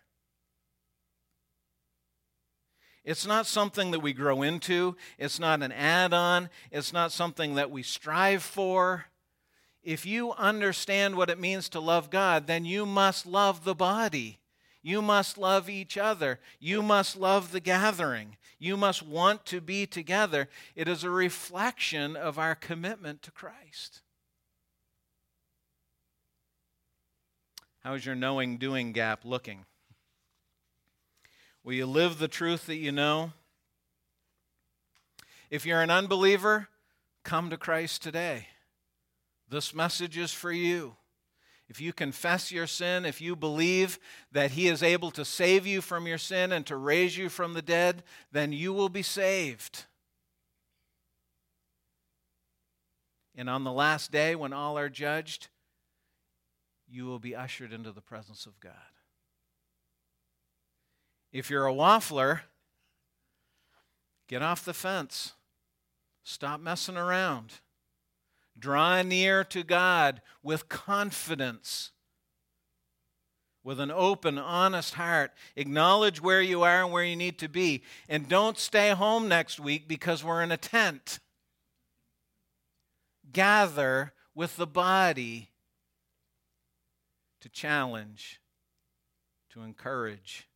It's 3.05 3.27
not 3.27 3.47
something 3.47 3.91
that 3.91 4.01
we 4.01 4.13
grow 4.13 4.43
into. 4.43 4.97
It's 5.19 5.41
not 5.41 5.63
an 5.63 5.73
add 5.73 6.13
on. 6.13 6.51
It's 6.71 6.93
not 6.93 7.11
something 7.11 7.57
that 7.57 7.71
we 7.71 7.83
strive 7.83 8.43
for. 8.43 9.07
If 9.83 10.07
you 10.07 10.33
understand 10.33 11.17
what 11.17 11.31
it 11.31 11.41
means 11.41 11.69
to 11.71 11.81
love 11.81 12.11
God, 12.11 12.47
then 12.47 12.65
you 12.65 12.87
must 12.87 13.27
love 13.27 13.65
the 13.65 13.75
body. 13.75 14.39
You 14.83 15.03
must 15.03 15.37
love 15.37 15.69
each 15.69 15.99
other. 15.99 16.39
You 16.61 16.83
must 16.83 17.17
love 17.17 17.51
the 17.51 17.61
gathering. 17.61 18.37
You 18.59 18.77
must 18.77 19.03
want 19.03 19.45
to 19.47 19.61
be 19.61 19.87
together. 19.87 20.49
It 20.77 20.87
is 20.87 21.03
a 21.03 21.11
reflection 21.11 22.15
of 22.15 22.39
our 22.39 22.55
commitment 22.55 23.23
to 23.23 23.33
Christ. 23.33 24.03
How 27.81 27.95
is 27.95 28.07
your 28.07 28.15
knowing 28.15 28.59
doing 28.59 28.93
gap 28.93 29.25
looking? 29.25 29.65
Will 31.65 31.75
you 31.75 31.87
live 31.87 32.19
the 32.19 32.29
truth 32.29 32.67
that 32.67 32.77
you 32.77 32.93
know? 32.93 33.33
If 35.51 35.65
you're 35.65 35.83
an 35.83 35.91
unbeliever, 35.91 36.69
come 37.25 37.51
to 37.51 37.57
Christ 37.57 38.03
today. 38.03 38.49
This 39.49 39.75
message 39.75 40.17
is 40.17 40.33
for 40.33 40.51
you. 40.51 40.97
If 41.69 41.81
you 41.81 41.93
confess 41.93 42.51
your 42.51 42.67
sin, 42.67 43.05
if 43.05 43.21
you 43.21 43.37
believe 43.37 43.99
that 44.33 44.53
He 44.53 44.69
is 44.69 44.83
able 44.83 45.11
to 45.13 45.25
save 45.25 45.67
you 45.67 45.81
from 45.81 46.07
your 46.07 46.19
sin 46.19 46.53
and 46.53 46.67
to 46.67 46.77
raise 46.77 47.17
you 47.17 47.29
from 47.29 47.55
the 47.55 47.63
dead, 47.63 48.03
then 48.31 48.53
you 48.53 48.73
will 48.73 48.89
be 48.89 49.03
saved. 49.03 49.85
And 53.35 53.49
on 53.49 53.65
the 53.65 53.73
last 53.73 54.11
day, 54.11 54.35
when 54.35 54.53
all 54.53 54.77
are 54.77 54.91
judged, 54.91 55.49
you 56.89 57.07
will 57.07 57.19
be 57.19 57.35
ushered 57.35 57.73
into 57.73 57.93
the 57.93 58.03
presence 58.03 58.45
of 58.45 58.61
God. 58.61 58.92
If 61.33 61.49
you're 61.49 61.67
a 61.67 61.73
waffler, 61.73 62.41
get 64.29 64.43
off 64.43 64.65
the 64.65 64.75
fence. 64.75 65.33
Stop 66.23 66.61
messing 66.61 66.97
around. 66.97 67.55
Draw 68.59 69.03
near 69.03 69.43
to 69.45 69.63
God 69.63 70.21
with 70.43 70.69
confidence, 70.69 71.91
with 73.65 73.81
an 73.81 73.91
open, 73.91 74.39
honest 74.39 74.95
heart. 74.95 75.33
Acknowledge 75.57 76.21
where 76.21 76.43
you 76.43 76.63
are 76.63 76.85
and 76.85 76.93
where 76.93 77.05
you 77.05 77.17
need 77.17 77.39
to 77.39 77.49
be. 77.49 77.83
And 78.09 78.29
don't 78.29 78.59
stay 78.59 78.91
home 78.91 79.27
next 79.27 79.59
week 79.59 79.89
because 79.89 80.23
we're 80.23 80.43
in 80.43 80.53
a 80.53 80.59
tent. 80.59 81.19
Gather 83.33 84.13
with 84.35 84.57
the 84.57 84.67
body 84.67 85.49
to 87.41 87.49
challenge, 87.49 88.41
to 89.51 89.63
encourage, 89.63 90.47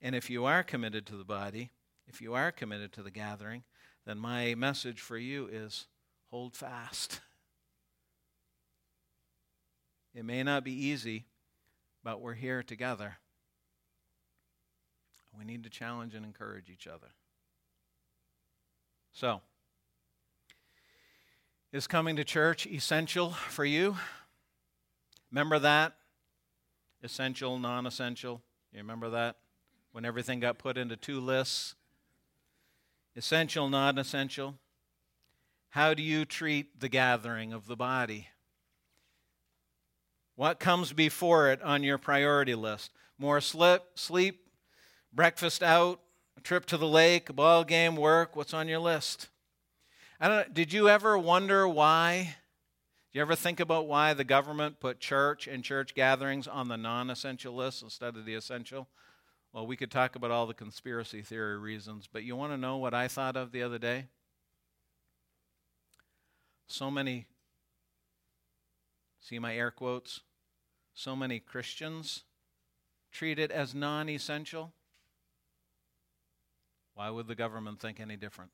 and 0.00 0.14
if 0.14 0.30
you 0.30 0.44
are 0.44 0.62
committed 0.62 1.06
to 1.06 1.16
the 1.16 1.24
body, 1.24 1.70
if 2.06 2.20
you 2.20 2.34
are 2.34 2.52
committed 2.52 2.92
to 2.94 3.02
the 3.02 3.10
gathering, 3.10 3.64
then 4.06 4.18
my 4.18 4.54
message 4.54 5.00
for 5.00 5.18
you 5.18 5.48
is 5.50 5.86
hold 6.30 6.56
fast. 6.56 7.20
It 10.14 10.24
may 10.24 10.42
not 10.42 10.64
be 10.64 10.72
easy, 10.72 11.26
but 12.02 12.20
we're 12.20 12.34
here 12.34 12.64
together. 12.64 13.18
We 15.38 15.44
need 15.44 15.62
to 15.62 15.70
challenge 15.70 16.14
and 16.14 16.24
encourage 16.24 16.70
each 16.70 16.88
other. 16.88 17.08
So, 19.12 19.42
is 21.72 21.86
coming 21.86 22.16
to 22.16 22.24
church 22.24 22.66
essential 22.66 23.30
for 23.30 23.64
you? 23.64 23.96
Remember 25.30 25.58
that? 25.60 25.94
Essential, 27.02 27.58
non 27.58 27.86
essential. 27.86 28.42
You 28.72 28.78
remember 28.78 29.10
that? 29.10 29.36
When 29.92 30.04
everything 30.04 30.40
got 30.40 30.58
put 30.58 30.78
into 30.78 30.96
two 30.96 31.20
lists 31.20 31.74
essential, 33.16 33.68
non 33.68 33.98
essential. 33.98 34.54
How 35.70 35.92
do 35.92 36.02
you 36.02 36.24
treat 36.24 36.80
the 36.80 36.88
gathering 36.88 37.52
of 37.52 37.66
the 37.66 37.76
body? 37.76 38.28
What 40.36 40.60
comes 40.60 40.92
before 40.92 41.50
it 41.50 41.60
on 41.62 41.82
your 41.82 41.98
priority 41.98 42.54
list? 42.54 42.92
More 43.18 43.40
slip, 43.40 43.98
sleep, 43.98 44.46
breakfast 45.12 45.62
out, 45.62 46.00
a 46.36 46.40
trip 46.40 46.64
to 46.66 46.76
the 46.76 46.86
lake, 46.86 47.28
a 47.28 47.32
ball 47.32 47.64
game, 47.64 47.96
work? 47.96 48.36
What's 48.36 48.54
on 48.54 48.68
your 48.68 48.78
list? 48.78 49.28
I 50.20 50.28
don't, 50.28 50.54
did 50.54 50.72
you 50.72 50.88
ever 50.88 51.18
wonder 51.18 51.68
why? 51.68 52.36
Do 53.12 53.18
you 53.18 53.22
ever 53.22 53.34
think 53.34 53.58
about 53.58 53.88
why 53.88 54.14
the 54.14 54.24
government 54.24 54.80
put 54.80 55.00
church 55.00 55.48
and 55.48 55.64
church 55.64 55.94
gatherings 55.94 56.46
on 56.46 56.68
the 56.68 56.76
non 56.76 57.10
essential 57.10 57.54
list 57.54 57.82
instead 57.82 58.16
of 58.16 58.24
the 58.24 58.34
essential? 58.34 58.88
Well, 59.52 59.66
we 59.66 59.76
could 59.76 59.90
talk 59.90 60.14
about 60.14 60.30
all 60.30 60.46
the 60.46 60.54
conspiracy 60.54 61.22
theory 61.22 61.58
reasons, 61.58 62.08
but 62.10 62.22
you 62.22 62.36
want 62.36 62.52
to 62.52 62.58
know 62.58 62.76
what 62.76 62.94
I 62.94 63.08
thought 63.08 63.36
of 63.36 63.50
the 63.50 63.62
other 63.62 63.78
day? 63.78 64.06
So 66.68 66.90
many, 66.90 67.26
see 69.20 69.38
my 69.38 69.56
air 69.56 69.70
quotes? 69.70 70.20
So 70.92 71.16
many 71.16 71.40
Christians 71.40 72.24
treat 73.10 73.38
it 73.38 73.50
as 73.50 73.74
non 73.74 74.08
essential. 74.08 74.72
Why 76.94 77.10
would 77.10 77.26
the 77.26 77.34
government 77.34 77.80
think 77.80 78.00
any 78.00 78.16
different? 78.16 78.50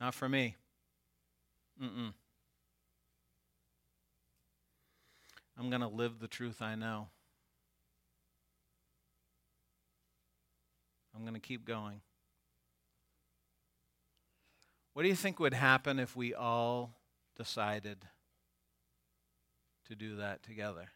Not 0.00 0.14
for 0.14 0.28
me. 0.28 0.54
Mm-mm. 1.82 2.12
I'm 5.58 5.70
going 5.70 5.82
to 5.82 5.88
live 5.88 6.20
the 6.20 6.28
truth 6.28 6.62
I 6.62 6.76
know. 6.76 7.08
I'm 11.14 11.22
going 11.22 11.34
to 11.34 11.40
keep 11.40 11.64
going. 11.64 12.00
What 14.92 15.02
do 15.02 15.08
you 15.08 15.16
think 15.16 15.40
would 15.40 15.54
happen 15.54 15.98
if 15.98 16.14
we 16.14 16.32
all 16.32 16.94
decided 17.36 17.98
to 19.88 19.96
do 19.96 20.16
that 20.16 20.44
together? 20.44 20.90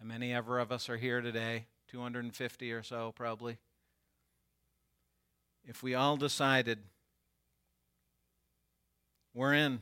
How 0.00 0.06
many 0.06 0.32
ever 0.32 0.58
of 0.58 0.72
us 0.72 0.88
are 0.88 0.96
here 0.96 1.20
today? 1.20 1.66
250 1.88 2.72
or 2.72 2.82
so, 2.82 3.12
probably. 3.14 3.58
If 5.64 5.84
we 5.84 5.94
all 5.94 6.16
decided, 6.16 6.78
we're 9.32 9.54
in, 9.54 9.80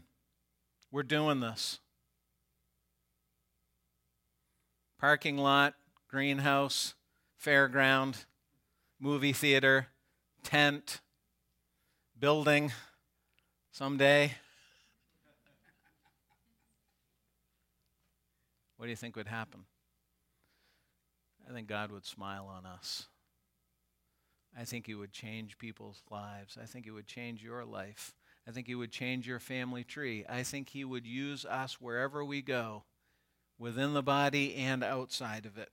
we're 0.91 1.03
doing 1.03 1.41
this. 1.41 1.81
Parking 5.01 5.39
lot, 5.39 5.77
greenhouse, 6.09 6.95
fairground, 7.43 8.27
movie 9.01 9.33
theater, 9.33 9.87
tent, 10.43 11.01
building 12.19 12.71
someday. 13.73 14.33
What 18.77 18.85
do 18.85 18.91
you 18.91 18.97
think 18.97 19.17
would 19.17 19.27
happen? 19.27 19.65
I 21.49 21.55
think 21.55 21.67
God 21.67 21.91
would 21.93 22.05
smile 22.05 22.47
on 22.47 22.67
us. 22.67 23.07
I 24.55 24.65
think 24.65 24.87
He 24.87 24.95
would 24.95 25.13
change 25.13 25.57
people's 25.57 26.03
lives. 26.11 26.59
I 26.61 26.67
think 26.67 26.85
He 26.85 26.91
would 26.91 27.07
change 27.07 27.43
your 27.43 27.65
life. 27.65 28.15
I 28.47 28.51
think 28.51 28.67
He 28.67 28.75
would 28.75 28.93
change 28.93 29.27
your 29.27 29.39
family 29.39 29.83
tree. 29.83 30.27
I 30.29 30.43
think 30.43 30.69
He 30.69 30.85
would 30.85 31.07
use 31.07 31.47
us 31.47 31.81
wherever 31.81 32.23
we 32.23 32.43
go, 32.43 32.85
within 33.61 33.93
the 33.93 34.03
body 34.03 34.57
and 34.57 34.83
outside 34.83 35.45
of 35.45 35.59
it. 35.59 35.69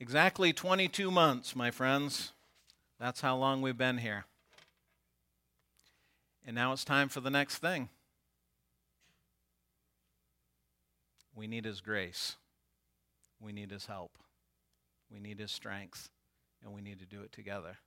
Exactly 0.00 0.52
22 0.52 1.10
months, 1.10 1.56
my 1.56 1.70
friends. 1.70 2.32
That's 3.00 3.20
how 3.20 3.36
long 3.36 3.62
we've 3.62 3.78
been 3.78 3.98
here. 3.98 4.24
And 6.44 6.54
now 6.54 6.72
it's 6.72 6.84
time 6.84 7.08
for 7.08 7.20
the 7.20 7.30
next 7.30 7.58
thing. 7.58 7.88
We 11.34 11.46
need 11.46 11.64
His 11.64 11.80
grace. 11.80 12.36
We 13.40 13.52
need 13.52 13.70
His 13.70 13.86
help. 13.86 14.18
We 15.12 15.20
need 15.20 15.38
His 15.38 15.52
strength. 15.52 16.10
And 16.64 16.72
we 16.72 16.80
need 16.80 16.98
to 16.98 17.06
do 17.06 17.22
it 17.22 17.30
together. 17.30 17.78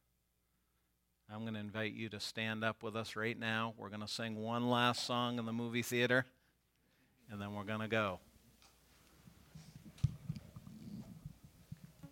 I'm 1.34 1.43
going 1.43 1.53
to 1.53 1.61
invite 1.61 1.93
you 1.93 2.09
to 2.09 2.19
stand 2.19 2.61
up 2.61 2.84
with 2.84 2.97
us 2.97 3.15
right 3.15 3.39
now. 3.39 3.73
We're 3.77 3.88
going 3.88 4.01
to 4.01 4.07
sing 4.07 4.36
one 4.36 4.69
last 4.69 5.05
song 5.05 5.39
in 5.39 5.45
the 5.45 5.53
movie 5.53 5.82
theater, 5.82 6.25
and 7.29 7.41
then 7.41 7.53
we're 7.53 7.63
going 7.63 7.79
to 7.79 7.88
go. 7.88 8.19